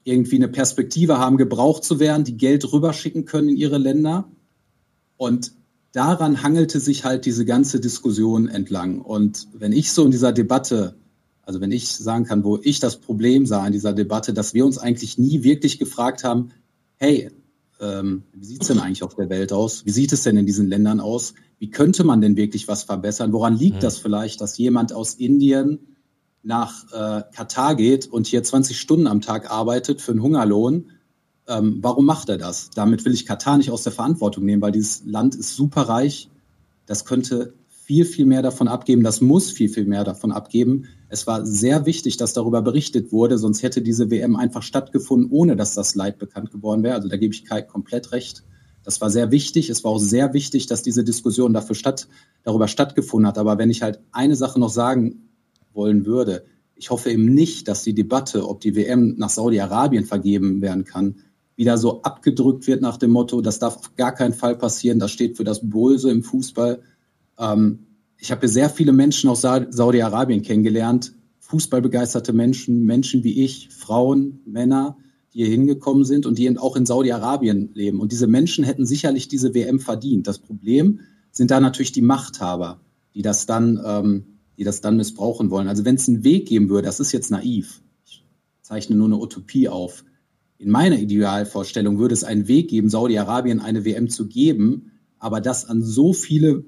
[0.05, 4.29] irgendwie eine Perspektive haben, gebraucht zu werden, die Geld rüberschicken können in ihre Länder
[5.17, 5.53] und
[5.93, 9.01] daran hangelte sich halt diese ganze Diskussion entlang.
[9.01, 10.97] Und wenn ich so in dieser Debatte,
[11.43, 14.67] also wenn ich sagen kann, wo ich das Problem sah in dieser Debatte, dass wir
[14.67, 16.51] uns eigentlich nie wirklich gefragt haben,
[16.97, 17.31] hey,
[17.81, 19.87] ähm, wie sieht es denn eigentlich auf der Welt aus?
[19.87, 21.35] Wie sieht es denn in diesen Ländern aus?
[21.59, 23.33] Wie könnte man denn wirklich was verbessern?
[23.33, 23.81] Woran liegt mhm.
[23.81, 25.79] das vielleicht, dass jemand aus Indien
[26.43, 30.91] nach äh, Katar geht und hier 20 Stunden am Tag arbeitet für einen Hungerlohn
[31.49, 32.71] ähm, warum macht er das?
[32.71, 36.29] Damit will ich Katar nicht aus der Verantwortung nehmen, weil dieses Land ist super reich.
[36.87, 39.05] Das könnte viel, viel mehr davon abgeben.
[39.05, 40.87] Das muss viel, viel mehr davon abgeben.
[41.09, 45.55] Es war sehr wichtig, dass darüber berichtet wurde, sonst hätte diese WM einfach stattgefunden, ohne
[45.55, 46.97] dass das Leid bekannt geworden wäre.
[46.97, 48.43] Also da gebe ich Kai komplett recht.
[48.83, 49.71] Das war sehr wichtig.
[49.71, 52.09] Es war auch sehr wichtig, dass diese Diskussion dafür statt,
[52.43, 53.39] darüber stattgefunden hat.
[53.39, 55.29] Aber wenn ich halt eine Sache noch sagen
[55.73, 56.45] wollen würde,
[56.75, 61.17] ich hoffe eben nicht, dass die Debatte, ob die WM nach Saudi-Arabien vergeben werden kann,
[61.57, 65.11] wieder so abgedrückt wird nach dem Motto, das darf auf gar keinen Fall passieren, das
[65.11, 66.81] steht für das Böse im Fußball.
[67.39, 67.87] Ähm,
[68.19, 74.97] ich habe sehr viele Menschen aus Saudi-Arabien kennengelernt, fußballbegeisterte Menschen, Menschen wie ich, Frauen, Männer,
[75.33, 78.01] die hier hingekommen sind und die eben auch in Saudi-Arabien leben.
[78.01, 80.27] Und diese Menschen hätten sicherlich diese WM verdient.
[80.27, 81.01] Das Problem
[81.31, 82.81] sind da natürlich die Machthaber,
[83.15, 84.25] die das dann, ähm,
[84.59, 85.69] die das dann missbrauchen wollen.
[85.69, 88.25] Also wenn es einen Weg geben würde, das ist jetzt naiv, ich
[88.63, 90.05] zeichne nur eine Utopie auf,
[90.59, 95.67] in meiner Idealvorstellung würde es einen Weg geben, Saudi-Arabien eine WM zu geben, aber das
[95.67, 96.65] an so viele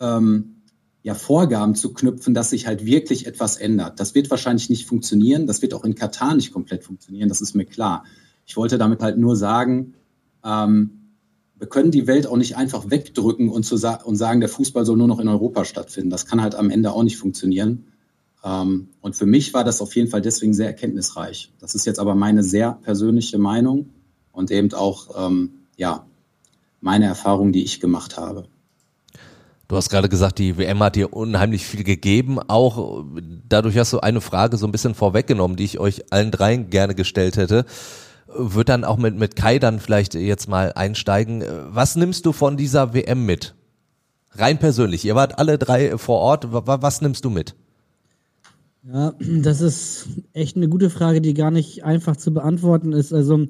[0.00, 0.62] ähm,
[1.02, 3.98] ja, Vorgaben zu knüpfen, dass sich halt wirklich etwas ändert.
[3.98, 5.46] Das wird wahrscheinlich nicht funktionieren.
[5.46, 7.28] Das wird auch in Katar nicht komplett funktionieren.
[7.28, 8.04] Das ist mir klar.
[8.46, 9.94] Ich wollte damit halt nur sagen,
[10.44, 11.02] ähm,
[11.58, 14.96] wir können die Welt auch nicht einfach wegdrücken und, sa und sagen, der Fußball soll
[14.96, 16.10] nur noch in Europa stattfinden.
[16.10, 17.91] Das kann halt am Ende auch nicht funktionieren.
[18.44, 21.52] Ähm, und für mich war das auf jeden Fall deswegen sehr erkenntnisreich.
[21.60, 23.90] Das ist jetzt aber meine sehr persönliche Meinung
[24.32, 26.06] und eben auch ähm, ja,
[26.80, 28.46] meine Erfahrung, die ich gemacht habe.
[29.68, 32.38] Du hast gerade gesagt, die WM hat dir unheimlich viel gegeben.
[32.38, 33.04] Auch
[33.48, 36.94] dadurch hast du eine Frage so ein bisschen vorweggenommen, die ich euch allen dreien gerne
[36.94, 37.64] gestellt hätte.
[38.26, 41.42] Wird dann auch mit, mit Kai dann vielleicht jetzt mal einsteigen.
[41.70, 43.54] Was nimmst du von dieser WM mit?
[44.32, 45.04] Rein persönlich.
[45.04, 46.48] Ihr wart alle drei vor Ort.
[46.50, 47.54] Was nimmst du mit?
[48.84, 53.12] Ja, das ist echt eine gute Frage, die gar nicht einfach zu beantworten ist.
[53.12, 53.46] Also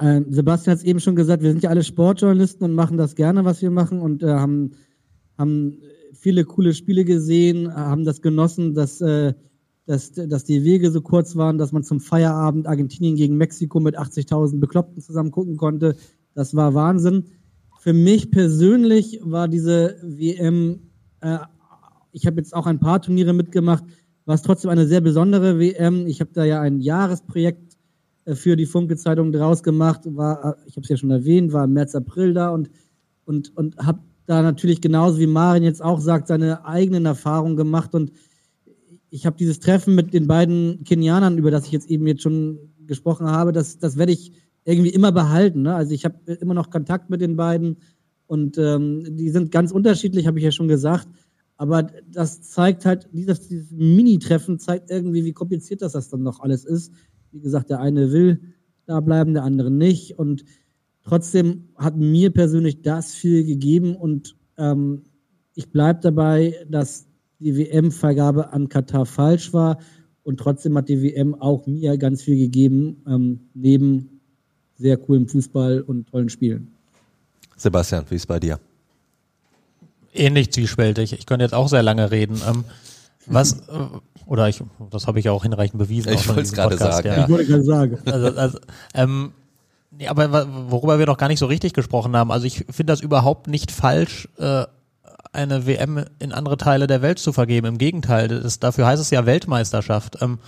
[0.00, 3.14] äh, Sebastian hat es eben schon gesagt, wir sind ja alle Sportjournalisten und machen das
[3.14, 4.70] gerne, was wir machen und äh, haben,
[5.36, 5.78] haben
[6.14, 9.34] viele coole Spiele gesehen, haben das genossen, dass, äh,
[9.84, 13.98] dass, dass die Wege so kurz waren, dass man zum Feierabend Argentinien gegen Mexiko mit
[13.98, 15.94] 80.000 Bekloppten zusammen gucken konnte.
[16.34, 17.26] Das war Wahnsinn.
[17.80, 20.90] Für mich persönlich war diese WM,
[21.20, 21.38] äh,
[22.12, 23.84] ich habe jetzt auch ein paar Turniere mitgemacht,
[24.28, 26.06] war es trotzdem eine sehr besondere WM.
[26.06, 27.78] Ich habe da ja ein Jahresprojekt
[28.26, 30.02] äh, für die Funke-Zeitung draus gemacht.
[30.04, 32.68] War, äh, ich habe es ja schon erwähnt, war im März, April da und,
[33.24, 37.94] und, und habe da natürlich genauso wie Marin jetzt auch sagt, seine eigenen Erfahrungen gemacht.
[37.94, 38.12] Und
[39.08, 42.58] ich habe dieses Treffen mit den beiden Kenianern, über das ich jetzt eben jetzt schon
[42.86, 44.32] gesprochen habe, das, das werde ich
[44.64, 45.62] irgendwie immer behalten.
[45.62, 45.74] Ne?
[45.74, 47.78] Also ich habe immer noch Kontakt mit den beiden
[48.26, 51.08] und ähm, die sind ganz unterschiedlich, habe ich ja schon gesagt.
[51.58, 56.40] Aber das zeigt halt, dieses, dieses Mini-Treffen zeigt irgendwie, wie kompliziert das, das dann noch
[56.40, 56.92] alles ist.
[57.32, 58.40] Wie gesagt, der eine will
[58.86, 60.18] da bleiben, der andere nicht.
[60.18, 60.44] Und
[61.02, 65.02] trotzdem hat mir persönlich das viel gegeben und ähm,
[65.54, 67.08] ich bleibe dabei, dass
[67.40, 69.78] die WM-Vergabe an Katar falsch war
[70.22, 74.20] und trotzdem hat die WM auch mir ganz viel gegeben, ähm, neben
[74.76, 76.68] sehr coolem Fußball und tollen Spielen.
[77.56, 78.60] Sebastian, wie ist bei dir?
[80.12, 81.12] Ähnlich zwiespältig.
[81.12, 82.40] Ich könnte jetzt auch sehr lange reden.
[82.48, 82.64] Ähm,
[83.26, 83.88] was, äh,
[84.26, 86.12] oder ich, das habe ich ja auch hinreichend bewiesen.
[86.12, 87.08] Ich wollte es gerade sagen.
[87.08, 87.24] Ja.
[87.24, 87.98] Ich wollte gerade sagen.
[88.04, 88.58] Also, also,
[88.94, 89.32] ähm,
[89.90, 93.00] nee, aber worüber wir noch gar nicht so richtig gesprochen haben, also ich finde das
[93.00, 94.64] überhaupt nicht falsch, äh,
[95.32, 97.66] eine WM in andere Teile der Welt zu vergeben.
[97.66, 100.18] Im Gegenteil, das, dafür heißt es ja Weltmeisterschaft.
[100.22, 100.38] Ähm,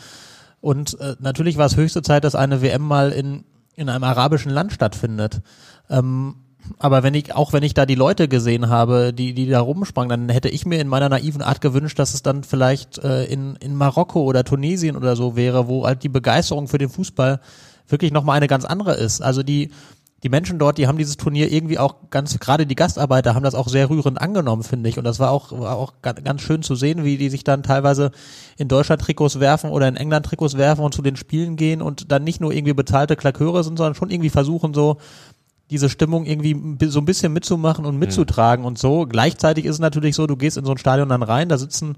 [0.60, 3.44] und äh, natürlich war es höchste Zeit, dass eine WM mal in,
[3.76, 5.40] in einem arabischen Land stattfindet.
[5.88, 6.36] Ähm,
[6.78, 10.08] aber wenn ich, auch wenn ich da die Leute gesehen habe, die, die da rumsprangen,
[10.08, 13.56] dann hätte ich mir in meiner naiven Art gewünscht, dass es dann vielleicht äh, in,
[13.56, 17.40] in Marokko oder Tunesien oder so wäre, wo halt die Begeisterung für den Fußball
[17.88, 19.20] wirklich nochmal eine ganz andere ist.
[19.20, 19.70] Also die,
[20.22, 23.54] die Menschen dort, die haben dieses Turnier irgendwie auch ganz, gerade die Gastarbeiter haben das
[23.54, 24.98] auch sehr rührend angenommen, finde ich.
[24.98, 28.10] Und das war auch, war auch ganz schön zu sehen, wie die sich dann teilweise
[28.58, 32.12] in Deutschland Trikots werfen oder in England Trikots werfen und zu den Spielen gehen und
[32.12, 34.98] dann nicht nur irgendwie bezahlte Klaköre sind, sondern schon irgendwie versuchen so,
[35.70, 36.56] diese Stimmung irgendwie
[36.88, 38.66] so ein bisschen mitzumachen und mitzutragen mhm.
[38.66, 39.06] und so.
[39.06, 41.96] Gleichzeitig ist es natürlich so, du gehst in so ein Stadion dann rein, da sitzen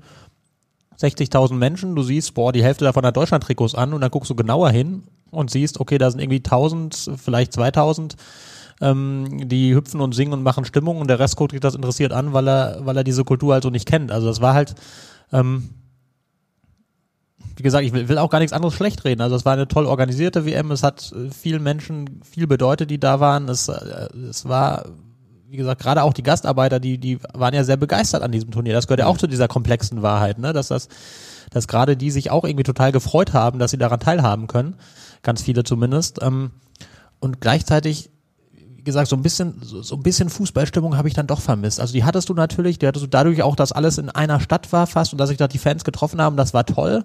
[1.01, 4.35] 60.000 Menschen, du siehst, boah, die Hälfte davon hat Deutschland-Trikots an und dann guckst du
[4.35, 8.17] genauer hin und siehst, okay, da sind irgendwie 1000, vielleicht 2000,
[8.83, 12.13] ähm, die hüpfen und singen und machen Stimmung und der Rest guckt sich das interessiert
[12.13, 14.13] an, weil er, weil er diese Kultur halt so nicht kennt.
[14.13, 14.75] Also das war halt,
[15.33, 15.71] ähm,
[17.57, 19.21] wie gesagt, ich will, will, auch gar nichts anderes schlecht reden.
[19.21, 23.01] Also es war eine toll organisierte WM, es hat äh, vielen Menschen viel bedeutet, die
[23.01, 23.49] da waren.
[23.49, 24.87] Es, äh, es war,
[25.49, 28.73] wie gesagt, gerade auch die Gastarbeiter, die, die waren ja sehr begeistert an diesem Turnier.
[28.73, 30.53] Das gehört ja auch zu dieser komplexen Wahrheit, ne?
[30.53, 30.89] Dass das,
[31.51, 34.77] dass gerade die sich auch irgendwie total gefreut haben, dass sie daran teilhaben können.
[35.23, 36.23] Ganz viele zumindest.
[36.23, 36.53] Ähm,
[37.21, 38.11] und gleichzeitig
[38.85, 41.81] gesagt, so ein bisschen, so ein bisschen Fußballstimmung habe ich dann doch vermisst.
[41.81, 44.73] Also die hattest du natürlich, die hattest du dadurch auch, dass alles in einer Stadt
[44.73, 47.05] war fast und dass sich da die Fans getroffen haben, das war toll.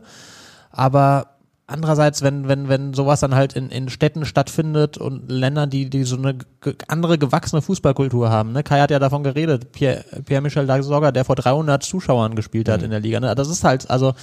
[0.71, 5.89] Aber andererseits, wenn, wenn, wenn sowas dann halt in, in Städten stattfindet und Ländern, die,
[5.89, 6.37] die so eine
[6.87, 8.63] andere gewachsene Fußballkultur haben, ne?
[8.63, 12.85] Kai hat ja davon geredet, Pierre, Pierre-Michel Dagsogger, der vor 300 Zuschauern gespielt hat mhm.
[12.85, 13.35] in der Liga, ne?
[13.35, 14.13] Das ist halt, also,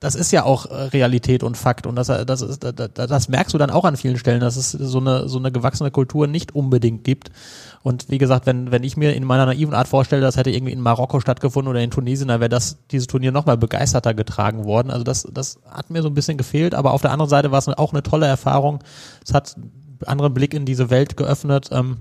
[0.00, 3.52] das ist ja auch äh, Realität und Fakt und das, das, ist, das, das merkst
[3.52, 6.54] du dann auch an vielen Stellen, dass es so eine, so eine gewachsene Kultur nicht
[6.54, 7.30] unbedingt gibt.
[7.82, 10.72] Und wie gesagt, wenn, wenn ich mir in meiner naiven Art vorstelle, das hätte irgendwie
[10.72, 14.90] in Marokko stattgefunden oder in Tunesien, dann wäre das, dieses Turnier nochmal begeisterter getragen worden.
[14.90, 17.58] Also das, das hat mir so ein bisschen gefehlt, aber auf der anderen Seite war
[17.58, 18.80] es auch eine tolle Erfahrung.
[19.24, 19.72] Es hat einen
[20.06, 21.70] anderen Blick in diese Welt geöffnet.
[21.72, 21.98] Ähm,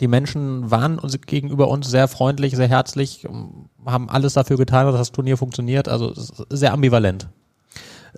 [0.00, 3.26] die Menschen waren uns gegenüber uns sehr freundlich, sehr herzlich,
[3.84, 5.88] haben alles dafür getan, dass das Turnier funktioniert.
[5.88, 6.12] Also
[6.48, 7.28] sehr ambivalent.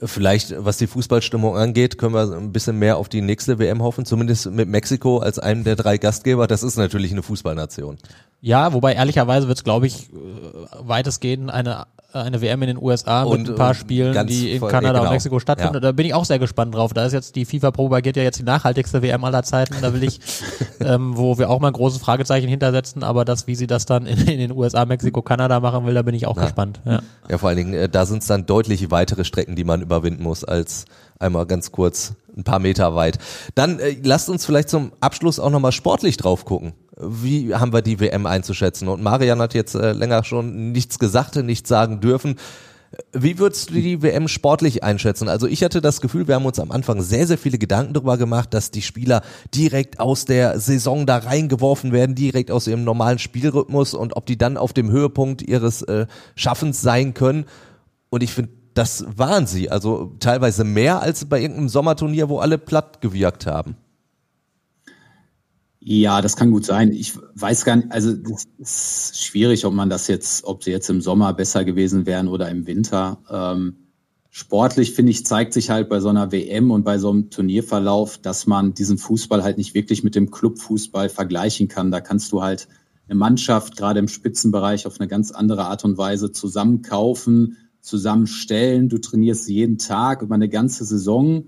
[0.03, 4.07] Vielleicht, was die Fußballstimmung angeht, können wir ein bisschen mehr auf die nächste WM hoffen,
[4.07, 6.47] zumindest mit Mexiko als einem der drei Gastgeber.
[6.47, 7.99] Das ist natürlich eine Fußballnation.
[8.41, 10.17] Ja, wobei ehrlicherweise wird es, glaube ich, äh,
[10.81, 14.61] weitestgehend eine eine WM in den USA und, mit ein paar äh, Spielen, die in
[14.61, 15.05] voll, Kanada genau.
[15.05, 15.75] und Mexiko stattfinden.
[15.75, 15.81] Ja.
[15.81, 16.93] Da bin ich auch sehr gespannt drauf.
[16.93, 19.77] Da ist jetzt die FIFA propagiert ja jetzt die nachhaltigste WM aller Zeiten.
[19.81, 20.21] Da will ich,
[20.81, 24.07] ähm, wo wir auch mal ein großes Fragezeichen hintersetzen, aber das, wie sie das dann
[24.07, 26.45] in, in den USA, Mexiko, Kanada machen will, da bin ich auch ja.
[26.45, 26.81] gespannt.
[26.85, 27.01] Ja.
[27.29, 30.23] ja, vor allen Dingen, äh, da sind es dann deutlich weitere Strecken, die man überwinden
[30.23, 30.85] muss, als
[31.19, 33.19] einmal ganz kurz ein paar Meter weit.
[33.55, 36.73] Dann äh, lasst uns vielleicht zum Abschluss auch nochmal sportlich drauf gucken.
[37.03, 38.89] Wie haben wir die WM einzuschätzen?
[38.89, 42.37] Und Marian hat jetzt äh, länger schon nichts gesagt, nichts sagen dürfen.
[43.13, 45.29] Wie würdest du die WM sportlich einschätzen?
[45.29, 48.19] Also ich hatte das Gefühl, wir haben uns am Anfang sehr, sehr viele Gedanken darüber
[48.19, 49.23] gemacht, dass die Spieler
[49.55, 54.37] direkt aus der Saison da reingeworfen werden, direkt aus ihrem normalen Spielrhythmus und ob die
[54.37, 57.47] dann auf dem Höhepunkt ihres äh, Schaffens sein können.
[58.11, 59.71] Und ich finde, das waren sie.
[59.71, 63.77] Also teilweise mehr als bei irgendeinem Sommerturnier, wo alle platt gewirkt haben.
[65.85, 66.93] Ja, das kann gut sein.
[66.93, 68.15] Ich weiß gar nicht, also
[68.61, 72.29] es ist schwierig, ob man das jetzt, ob sie jetzt im Sommer besser gewesen wären
[72.29, 73.19] oder im Winter.
[73.29, 73.89] Ähm,
[74.31, 78.19] sportlich, finde ich, zeigt sich halt bei so einer WM und bei so einem Turnierverlauf,
[78.19, 81.91] dass man diesen Fußball halt nicht wirklich mit dem Clubfußball vergleichen kann.
[81.91, 82.69] Da kannst du halt
[83.09, 88.89] eine Mannschaft gerade im Spitzenbereich auf eine ganz andere Art und Weise zusammenkaufen, zusammenstellen.
[88.89, 91.47] Du trainierst jeden Tag über eine ganze Saison.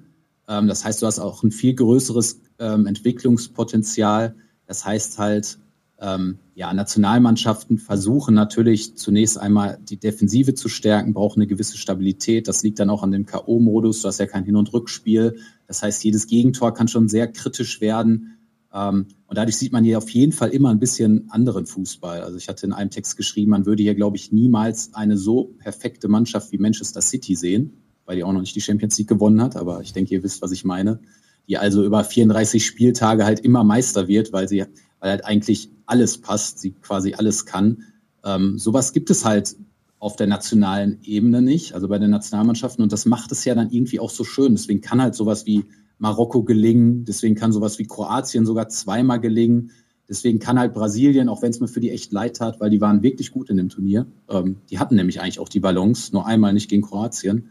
[0.48, 4.34] Ähm, das heißt, du hast auch ein viel größeres ähm, Entwicklungspotenzial.
[4.66, 5.58] Das heißt halt,
[5.98, 12.48] ähm, ja, Nationalmannschaften versuchen natürlich zunächst einmal die Defensive zu stärken, brauchen eine gewisse Stabilität.
[12.48, 14.02] Das liegt dann auch an dem K.O.-Modus.
[14.02, 15.36] Du hast ja kein Hin- und Rückspiel.
[15.66, 18.38] Das heißt, jedes Gegentor kann schon sehr kritisch werden.
[18.72, 22.22] Ähm, und dadurch sieht man hier auf jeden Fall immer ein bisschen anderen Fußball.
[22.22, 25.54] Also ich hatte in einem Text geschrieben, man würde hier, glaube ich, niemals eine so
[25.58, 29.40] perfekte Mannschaft wie Manchester City sehen, weil die auch noch nicht die Champions League gewonnen
[29.40, 29.56] hat.
[29.56, 31.00] Aber ich denke, ihr wisst, was ich meine
[31.48, 34.64] die also über 34 Spieltage halt immer Meister wird, weil sie
[35.00, 37.84] weil halt eigentlich alles passt, sie quasi alles kann.
[38.24, 39.54] Ähm, sowas gibt es halt
[39.98, 42.82] auf der nationalen Ebene nicht, also bei den Nationalmannschaften.
[42.82, 44.54] Und das macht es ja dann irgendwie auch so schön.
[44.54, 45.64] Deswegen kann halt sowas wie
[45.98, 49.72] Marokko gelingen, deswegen kann sowas wie Kroatien sogar zweimal gelingen.
[50.08, 52.80] Deswegen kann halt Brasilien, auch wenn es mir für die echt leid tat, weil die
[52.80, 54.06] waren wirklich gut in dem Turnier.
[54.28, 57.50] Ähm, die hatten nämlich eigentlich auch die Balance, nur einmal nicht gegen Kroatien.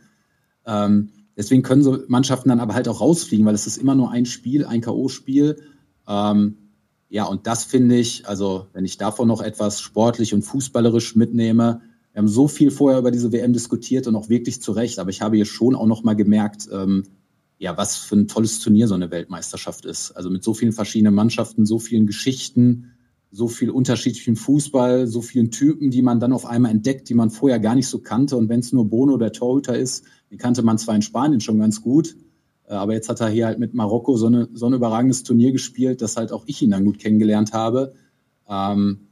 [0.66, 4.12] Ähm, Deswegen können so Mannschaften dann aber halt auch rausfliegen, weil es ist immer nur
[4.12, 5.58] ein Spiel, ein K.O.-Spiel.
[6.08, 6.58] Ähm,
[7.10, 11.82] ja, und das finde ich, also wenn ich davon noch etwas sportlich und fußballerisch mitnehme,
[12.12, 15.10] wir haben so viel vorher über diese WM diskutiert und auch wirklich zu Recht, aber
[15.10, 17.04] ich habe hier schon auch noch mal gemerkt, ähm,
[17.58, 20.12] ja, was für ein tolles Turnier so eine Weltmeisterschaft ist.
[20.12, 22.92] Also mit so vielen verschiedenen Mannschaften, so vielen Geschichten,
[23.32, 27.32] so viel unterschiedlichen Fußball, so vielen Typen, die man dann auf einmal entdeckt, die man
[27.32, 28.38] vorher gar nicht so kannte.
[28.38, 31.60] Und wenn es nur Bono oder Torhüter ist, den kannte man zwar in Spanien schon
[31.60, 32.16] ganz gut,
[32.68, 35.52] äh, aber jetzt hat er hier halt mit Marokko so, eine, so ein überragendes Turnier
[35.52, 37.94] gespielt, dass halt auch ich ihn dann gut kennengelernt habe.
[38.50, 39.10] Ähm,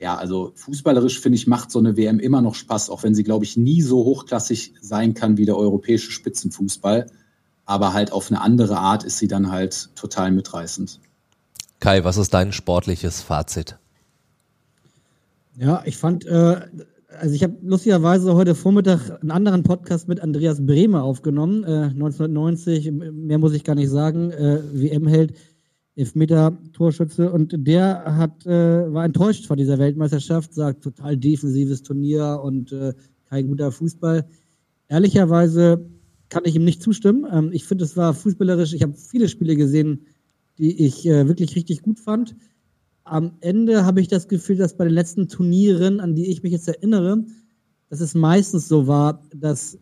[0.00, 3.22] ja, also fußballerisch finde ich, macht so eine WM immer noch Spaß, auch wenn sie,
[3.22, 7.06] glaube ich, nie so hochklassig sein kann wie der europäische Spitzenfußball.
[7.64, 10.98] Aber halt auf eine andere Art ist sie dann halt total mitreißend.
[11.78, 13.76] Kai, was ist dein sportliches Fazit?
[15.56, 16.62] Ja, ich fand, äh,
[17.18, 22.90] also ich habe lustigerweise heute Vormittag einen anderen Podcast mit Andreas Bremer aufgenommen, äh, 1990,
[22.90, 25.34] mehr muss ich gar nicht sagen, äh, WM-Held,
[25.96, 32.72] Elfmeter-Torschütze und der hat, äh, war enttäuscht von dieser Weltmeisterschaft, sagt total defensives Turnier und
[32.72, 32.92] äh,
[33.28, 34.26] kein guter Fußball.
[34.88, 35.88] Ehrlicherweise
[36.28, 37.26] kann ich ihm nicht zustimmen.
[37.32, 40.06] Ähm, ich finde, es war fußballerisch, ich habe viele Spiele gesehen,
[40.58, 42.36] die ich äh, wirklich richtig gut fand
[43.06, 46.52] am Ende habe ich das Gefühl, dass bei den letzten Turnieren, an die ich mich
[46.52, 47.24] jetzt erinnere,
[47.88, 49.78] dass es meistens so war, dass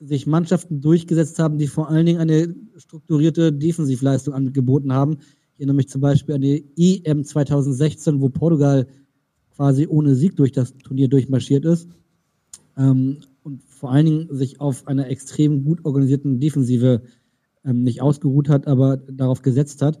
[0.00, 5.18] sich Mannschaften durchgesetzt haben, die vor allen Dingen eine strukturierte Defensivleistung angeboten haben.
[5.54, 8.86] Ich erinnere mich zum Beispiel an die EM 2016, wo Portugal
[9.54, 11.88] quasi ohne Sieg durch das Turnier durchmarschiert ist.
[12.76, 17.02] Ähm, und vor allen Dingen sich auf einer extrem gut organisierten Defensive
[17.64, 19.98] ähm, nicht ausgeruht hat, aber darauf gesetzt hat.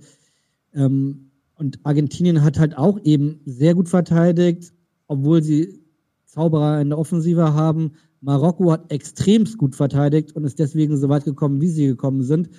[0.74, 1.25] Ähm,
[1.58, 4.72] und Argentinien hat halt auch eben sehr gut verteidigt,
[5.06, 5.80] obwohl sie
[6.26, 7.92] Zauberer in der Offensive haben.
[8.20, 12.50] Marokko hat extremst gut verteidigt und ist deswegen so weit gekommen, wie sie gekommen sind.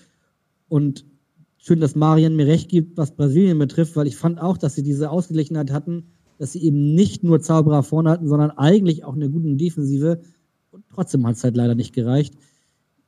[0.68, 1.06] Und
[1.58, 4.84] schön, dass Marian mir recht gibt, was Brasilien betrifft, weil ich fand auch, dass sie
[4.84, 6.08] diese Ausgeglichenheit hatten,
[6.39, 10.22] dass sie eben nicht nur Zauberer vorne hatten, sondern eigentlich auch eine gute Defensive.
[10.72, 12.36] Und trotzdem hat es halt leider nicht gereicht.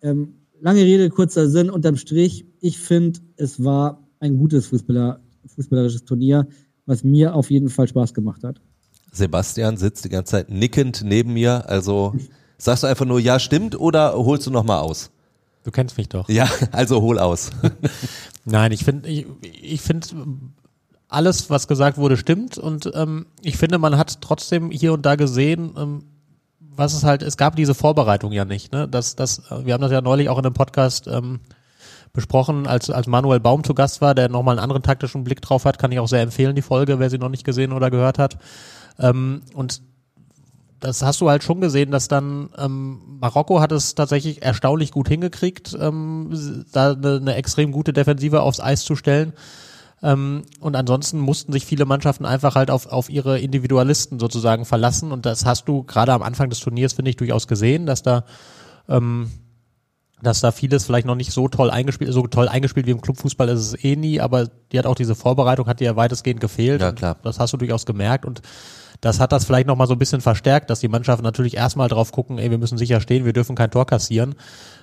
[0.02, 2.46] Ähm, lange Rede, kurzer Sinn, unterm Strich.
[2.60, 6.48] Ich finde, es war ein gutes Fußballer, fußballerisches Turnier,
[6.86, 8.62] was mir auf jeden Fall Spaß gemacht hat.
[9.12, 11.68] Sebastian sitzt die ganze Zeit nickend neben mir.
[11.68, 12.16] Also
[12.58, 15.12] sagst du einfach nur, ja, stimmt oder holst du nochmal aus?
[15.64, 16.30] Du kennst mich doch.
[16.30, 17.52] Ja, also hol aus.
[18.46, 19.26] Nein, ich finde, ich,
[19.62, 20.08] ich finde,
[21.08, 22.58] alles, was gesagt wurde, stimmt.
[22.58, 26.04] Und ähm, ich finde, man hat trotzdem hier und da gesehen, ähm,
[26.60, 28.72] was es halt, es gab diese Vorbereitung ja nicht.
[28.72, 28.88] Ne?
[28.88, 31.42] Das, das, wir haben das ja neulich auch in einem Podcast ähm,
[32.14, 35.66] besprochen, als, als Manuel Baum zu Gast war, der nochmal einen anderen taktischen Blick drauf
[35.66, 38.20] hat, kann ich auch sehr empfehlen, die Folge, wer sie noch nicht gesehen oder gehört
[38.20, 38.38] hat.
[39.00, 39.82] Ähm, und
[40.80, 45.10] das hast du halt schon gesehen, dass dann ähm, Marokko hat es tatsächlich erstaunlich gut
[45.10, 49.34] hingekriegt, ähm, da eine, eine extrem gute Defensive aufs Eis zu stellen.
[50.02, 55.12] Ähm, und ansonsten mussten sich viele Mannschaften einfach halt auf, auf ihre Individualisten sozusagen verlassen.
[55.12, 58.24] Und das hast du gerade am Anfang des Turniers, finde ich, durchaus gesehen, dass da
[58.88, 59.30] ähm,
[60.22, 63.50] dass da vieles vielleicht noch nicht so toll eingespielt, so toll eingespielt wie im Clubfußball
[63.50, 66.82] ist es eh nie, aber die hat auch diese Vorbereitung, hat dir ja weitestgehend gefehlt.
[66.82, 67.18] Ja, klar.
[67.24, 68.42] Das hast du durchaus gemerkt und
[69.02, 72.12] das hat das vielleicht nochmal so ein bisschen verstärkt, dass die Mannschaften natürlich erstmal drauf
[72.12, 74.36] gucken, ey, wir müssen sicher stehen, wir dürfen kein Tor kassieren.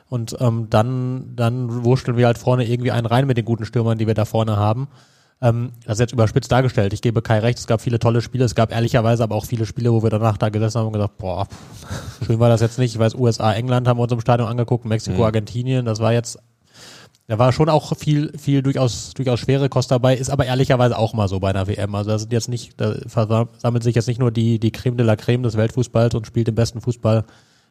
[0.09, 3.99] Und ähm, dann, dann wurschteln wir halt vorne irgendwie einen rein mit den guten Stürmern,
[3.99, 4.89] die wir da vorne haben.
[5.43, 6.93] Ähm, das ist jetzt überspitzt dargestellt.
[6.93, 9.67] Ich gebe Kai recht, es gab viele tolle Spiele, es gab ehrlicherweise aber auch viele
[9.67, 11.47] Spiele, wo wir danach da gesessen haben und gesagt, boah,
[12.27, 12.95] schön war das jetzt nicht.
[12.95, 15.25] Ich weiß, USA, England haben wir uns im Stadion angeguckt, Mexiko, mhm.
[15.25, 16.39] Argentinien, das war jetzt
[17.29, 21.13] da war schon auch viel, viel durchaus, durchaus schwere Kost dabei, ist aber ehrlicherweise auch
[21.13, 21.93] mal so bei einer WM.
[21.95, 25.05] Also da sind jetzt nicht, da versammelt sich jetzt nicht nur die, die Creme de
[25.05, 27.25] la Creme des Weltfußballs und spielt den besten Fußball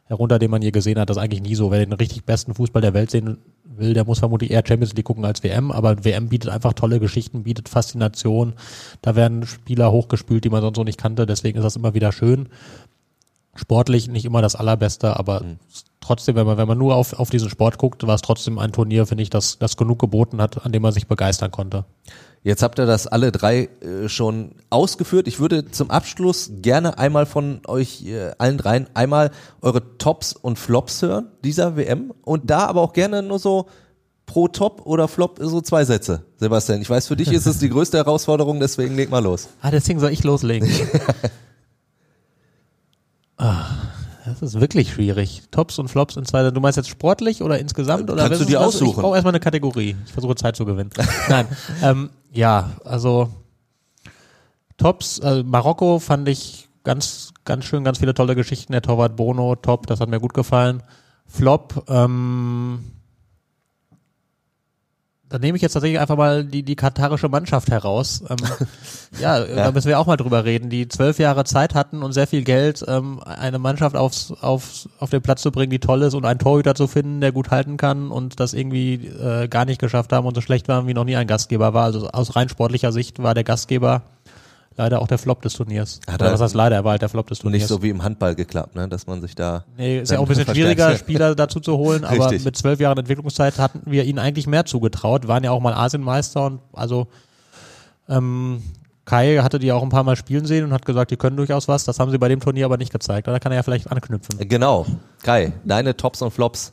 [0.06, 1.10] herunter, den man je gesehen hat.
[1.10, 1.70] Das ist eigentlich nie so.
[1.70, 5.04] Wer den richtig besten Fußball der Welt sehen will, der muss vermutlich eher Champions League
[5.06, 5.70] gucken als WM.
[5.70, 8.54] Aber WM bietet einfach tolle Geschichten, bietet Faszination.
[9.02, 11.26] Da werden Spieler hochgespült, die man sonst so nicht kannte.
[11.26, 12.48] Deswegen ist das immer wieder schön.
[13.54, 15.58] Sportlich nicht immer das Allerbeste, aber mhm
[16.06, 18.72] trotzdem, wenn man, wenn man nur auf, auf diesen Sport guckt, war es trotzdem ein
[18.72, 21.84] Turnier, finde ich, das, das genug geboten hat, an dem man sich begeistern konnte.
[22.46, 25.26] Jetzt habt ihr das alle drei äh, schon ausgeführt.
[25.26, 29.32] Ich würde zum Abschluss gerne einmal von euch äh, allen dreien einmal
[29.62, 33.66] eure Tops und Flops hören dieser WM und da aber auch gerne nur so
[34.26, 36.82] pro Top oder Flop so zwei Sätze, Sebastian.
[36.82, 39.48] Ich weiß, für dich ist es die größte Herausforderung, deswegen leg mal los.
[39.60, 40.70] Ah, deswegen soll ich loslegen.
[43.38, 43.64] ah.
[44.24, 45.42] Das ist wirklich schwierig.
[45.52, 46.50] Tops und Flops in zwei.
[46.50, 48.10] Du meinst jetzt sportlich oder insgesamt?
[48.10, 48.90] Oder Kannst du dir aussuchen?
[48.90, 49.94] Ich brauche erstmal eine Kategorie.
[50.04, 50.90] Ich versuche Zeit zu gewinnen.
[51.28, 51.46] Nein.
[51.80, 53.28] Ähm, ja, also
[54.76, 55.20] Tops.
[55.20, 58.72] Also Marokko fand ich ganz, ganz schön, ganz viele tolle Geschichten.
[58.72, 60.82] Der Torwart Bono, top, das hat mir gut gefallen.
[61.26, 62.84] Flop, ähm,
[65.28, 68.22] da nehme ich jetzt tatsächlich einfach mal die, die katarische Mannschaft heraus.
[68.28, 68.36] Ähm,
[69.20, 72.12] ja, ja, da müssen wir auch mal drüber reden, die zwölf Jahre Zeit hatten und
[72.12, 76.02] sehr viel Geld, ähm, eine Mannschaft aufs, aufs, auf den Platz zu bringen, die toll
[76.02, 79.64] ist und einen Torhüter zu finden, der gut halten kann und das irgendwie äh, gar
[79.64, 81.84] nicht geschafft haben und so schlecht waren, wie noch nie ein Gastgeber war.
[81.84, 84.02] Also aus rein sportlicher Sicht war der Gastgeber
[84.76, 86.00] leider auch der Flop des Turniers.
[86.06, 87.62] Hat Oder was heißt leider, er war halt der Flop des Turniers.
[87.62, 88.88] Nicht so wie im Handball geklappt, ne?
[88.88, 89.64] dass man sich da.
[89.76, 92.98] Nee, ist ja auch ein bisschen schwieriger, Spieler dazu zu holen, aber mit zwölf Jahren
[92.98, 97.08] Entwicklungszeit hatten wir ihnen eigentlich mehr zugetraut, waren ja auch mal Asienmeister und also
[98.08, 98.62] ähm,
[99.04, 101.68] Kai hatte die auch ein paar Mal spielen sehen und hat gesagt, die können durchaus
[101.68, 101.84] was.
[101.84, 103.28] Das haben sie bei dem Turnier aber nicht gezeigt.
[103.28, 104.36] Da kann er ja vielleicht anknüpfen.
[104.48, 104.84] Genau.
[105.22, 106.72] Kai, deine Tops und Flops.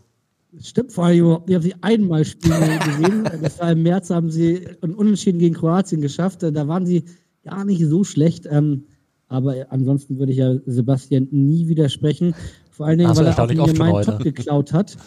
[0.59, 3.29] Stimmt, vor allem, wir haben sie einmal spielen gesehen.
[3.41, 6.43] Das war im März, haben sie ein Unentschieden gegen Kroatien geschafft.
[6.43, 7.05] Da waren sie
[7.43, 8.47] gar nicht so schlecht.
[8.49, 8.85] Ähm,
[9.27, 12.35] aber ansonsten würde ich ja Sebastian nie widersprechen.
[12.69, 14.97] Vor allen Dingen, weil er mir meinen Top geklaut hat.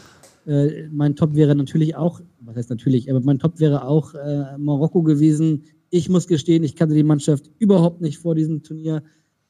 [0.46, 4.56] Äh, mein Top wäre natürlich auch, was heißt natürlich, aber mein Top wäre auch äh,
[4.58, 5.64] Marokko gewesen.
[5.90, 9.02] Ich muss gestehen, ich kannte die Mannschaft überhaupt nicht vor diesem Turnier,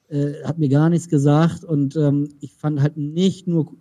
[0.08, 3.76] äh, hat mir gar nichts gesagt und ähm, ich fand halt nicht nur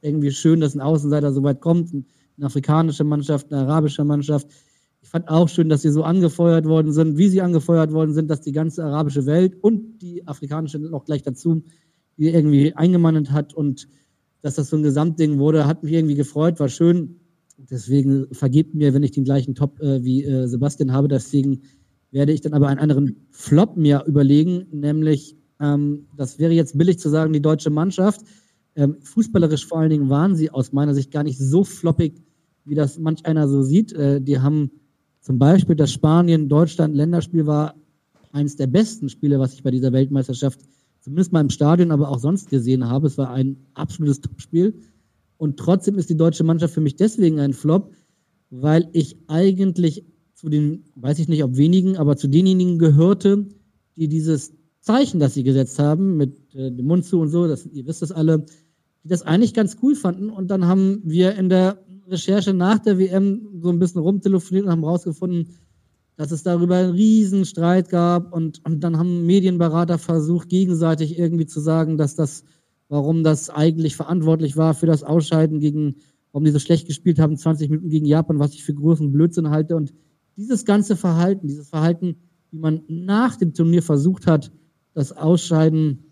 [0.00, 4.48] irgendwie schön, dass ein Außenseiter so weit kommt, eine afrikanische Mannschaft, eine arabische Mannschaft.
[5.10, 8.42] Fand auch schön, dass sie so angefeuert worden sind, wie sie angefeuert worden sind, dass
[8.42, 11.64] die ganze arabische Welt und die afrikanische noch gleich dazu
[12.16, 13.52] irgendwie eingemannt hat.
[13.52, 13.88] Und
[14.40, 17.16] dass das so ein Gesamtding wurde, hat mich irgendwie gefreut, war schön.
[17.58, 21.08] Deswegen vergebt mir, wenn ich den gleichen Top äh, wie äh, Sebastian habe.
[21.08, 21.62] Deswegen
[22.12, 27.00] werde ich dann aber einen anderen Flop mir überlegen, nämlich, ähm, das wäre jetzt billig
[27.00, 28.20] zu sagen, die deutsche Mannschaft.
[28.76, 32.22] Ähm, fußballerisch vor allen Dingen waren sie aus meiner Sicht gar nicht so floppig,
[32.64, 33.92] wie das manch einer so sieht.
[33.92, 34.70] Äh, die haben
[35.20, 37.74] zum Beispiel das Spanien-Deutschland-Länderspiel war
[38.32, 40.60] eines der besten Spiele, was ich bei dieser Weltmeisterschaft
[41.00, 43.06] zumindest mal im Stadion, aber auch sonst gesehen habe.
[43.06, 44.74] Es war ein absolutes Topspiel.
[45.36, 47.92] Und trotzdem ist die deutsche Mannschaft für mich deswegen ein Flop,
[48.50, 50.04] weil ich eigentlich
[50.34, 53.46] zu den, weiß ich nicht, ob wenigen, aber zu denjenigen gehörte,
[53.96, 57.66] die dieses Zeichen, das sie gesetzt haben, mit äh, dem Mund zu und so, das,
[57.66, 58.46] ihr wisst das alle,
[59.04, 60.30] die das eigentlich ganz cool fanden.
[60.30, 64.72] Und dann haben wir in der Recherche nach der WM so ein bisschen rumtelefoniert und
[64.72, 65.48] haben rausgefunden,
[66.16, 71.46] dass es darüber einen riesen Streit gab und, und dann haben Medienberater versucht, gegenseitig irgendwie
[71.46, 72.44] zu sagen, dass das,
[72.88, 75.96] warum das eigentlich verantwortlich war für das Ausscheiden gegen,
[76.32, 79.48] warum die so schlecht gespielt haben, 20 Minuten gegen Japan, was ich für großen Blödsinn
[79.50, 79.76] halte.
[79.76, 79.94] Und
[80.36, 82.16] dieses ganze Verhalten, dieses Verhalten,
[82.50, 84.52] wie man nach dem Turnier versucht hat,
[84.92, 86.10] das Ausscheiden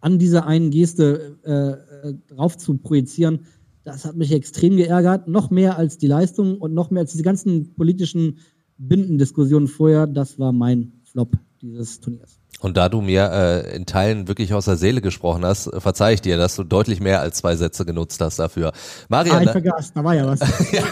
[0.00, 3.40] an dieser einen Geste äh, äh, drauf zu projizieren,
[3.84, 7.24] das hat mich extrem geärgert, noch mehr als die Leistung und noch mehr als diese
[7.24, 8.38] ganzen politischen
[8.78, 10.06] Bindendiskussionen vorher.
[10.06, 12.38] Das war mein Flop dieses Turniers.
[12.60, 16.20] Und da du mir äh, in Teilen wirklich aus der Seele gesprochen hast, verzeih ich
[16.20, 18.72] dir, dass du deutlich mehr als zwei Sätze genutzt hast dafür.
[19.08, 20.40] Marian, ah, ich vergaß, da war ja was.
[20.72, 20.84] ja.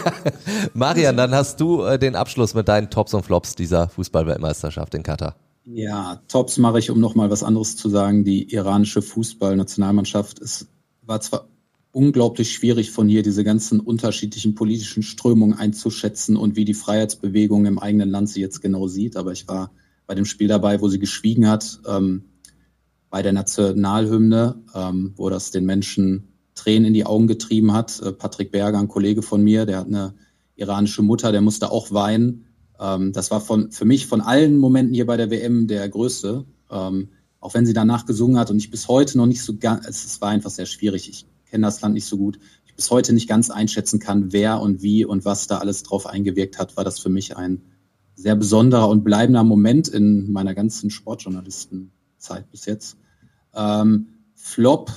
[0.73, 5.03] Marian, dann hast du äh, den Abschluss mit deinen Tops und Flops dieser Fußballweltmeisterschaft in
[5.03, 5.35] Katar.
[5.63, 8.25] Ja, Tops mache ich, um nochmal was anderes zu sagen.
[8.25, 10.67] Die iranische Fußballnationalmannschaft, es
[11.03, 11.47] war zwar
[11.91, 17.79] unglaublich schwierig von hier diese ganzen unterschiedlichen politischen Strömungen einzuschätzen und wie die Freiheitsbewegung im
[17.79, 19.71] eigenen Land sie jetzt genau sieht, aber ich war
[20.07, 22.23] bei dem Spiel dabei, wo sie geschwiegen hat, ähm,
[23.09, 28.01] bei der Nationalhymne, ähm, wo das den Menschen Tränen in die Augen getrieben hat.
[28.01, 30.13] Äh, Patrick Berger, ein Kollege von mir, der hat eine
[30.55, 32.45] iranische Mutter, der musste auch weinen.
[32.79, 36.45] Ähm, das war von, für mich von allen Momenten hier bei der WM der größte.
[36.69, 39.87] Ähm, auch wenn sie danach gesungen hat und ich bis heute noch nicht so ganz,
[39.87, 41.09] es war einfach sehr schwierig.
[41.09, 42.39] Ich kenne das Land nicht so gut.
[42.65, 46.07] Ich bis heute nicht ganz einschätzen kann, wer und wie und was da alles drauf
[46.07, 47.61] eingewirkt hat, war das für mich ein
[48.15, 52.97] sehr besonderer und bleibender Moment in meiner ganzen Sportjournalistenzeit bis jetzt.
[53.53, 54.91] Ähm, Flop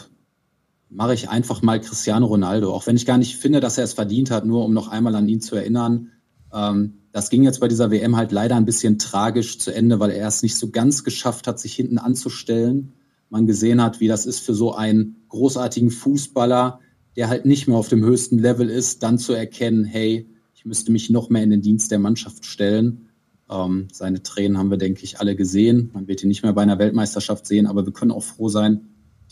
[0.89, 3.95] mache ich einfach mal Cristiano Ronaldo, auch wenn ich gar nicht finde, dass er es
[3.95, 6.13] verdient hat, nur um noch einmal an ihn zu erinnern.
[6.53, 10.11] Ähm, das ging jetzt bei dieser WM halt leider ein bisschen tragisch zu Ende, weil
[10.11, 12.93] er es nicht so ganz geschafft hat, sich hinten anzustellen.
[13.35, 16.78] Man gesehen hat, wie das ist für so einen großartigen Fußballer,
[17.16, 20.93] der halt nicht mehr auf dem höchsten Level ist, dann zu erkennen, hey, ich müsste
[20.93, 23.09] mich noch mehr in den Dienst der Mannschaft stellen.
[23.51, 25.91] Ähm, seine Tränen haben wir, denke ich, alle gesehen.
[25.93, 28.82] Man wird ihn nicht mehr bei einer Weltmeisterschaft sehen, aber wir können auch froh sein,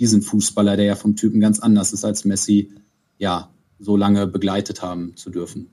[0.00, 2.72] diesen Fußballer, der ja vom Typen ganz anders ist als Messi,
[3.18, 5.70] ja, so lange begleitet haben zu dürfen.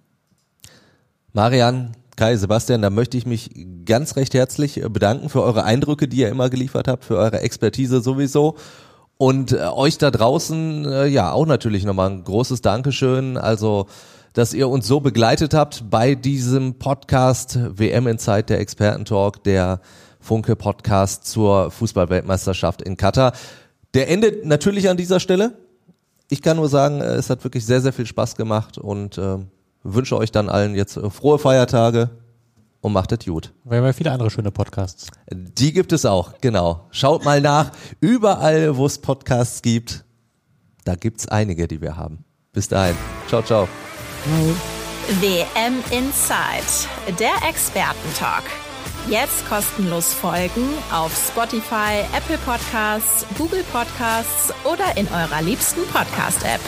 [1.34, 3.50] Marian, Kai, Sebastian, da möchte ich mich
[3.86, 8.02] ganz recht herzlich bedanken für eure Eindrücke, die ihr immer geliefert habt, für eure Expertise
[8.02, 8.58] sowieso.
[9.16, 13.38] Und äh, euch da draußen, äh, ja, auch natürlich nochmal ein großes Dankeschön.
[13.38, 13.88] Also,
[14.34, 19.80] dass ihr uns so begleitet habt bei diesem Podcast WM in Zeit der Expertentalk, der
[20.20, 23.32] Funke Podcast zur Fußballweltmeisterschaft in Katar.
[23.94, 25.58] Der endet natürlich an dieser Stelle.
[26.30, 29.38] Ich kann nur sagen, es hat wirklich sehr, sehr viel Spaß gemacht und äh,
[29.84, 32.10] wünsche euch dann allen jetzt äh, frohe Feiertage
[32.82, 33.54] und macht es gut.
[33.64, 35.08] Wir haben ja viele andere schöne Podcasts.
[35.32, 36.88] Die gibt es auch, genau.
[36.92, 37.72] Schaut mal nach.
[38.00, 40.06] Überall, wo es Podcasts gibt,
[40.86, 42.24] da gibt es einige, die wir haben.
[42.54, 42.96] Bis dahin.
[43.28, 43.68] Ciao, ciao.
[45.22, 48.44] WM Inside, der Expertentalk.
[49.08, 56.62] Jetzt kostenlos folgen auf Spotify, Apple Podcasts, Google Podcasts oder in eurer liebsten Podcast-App.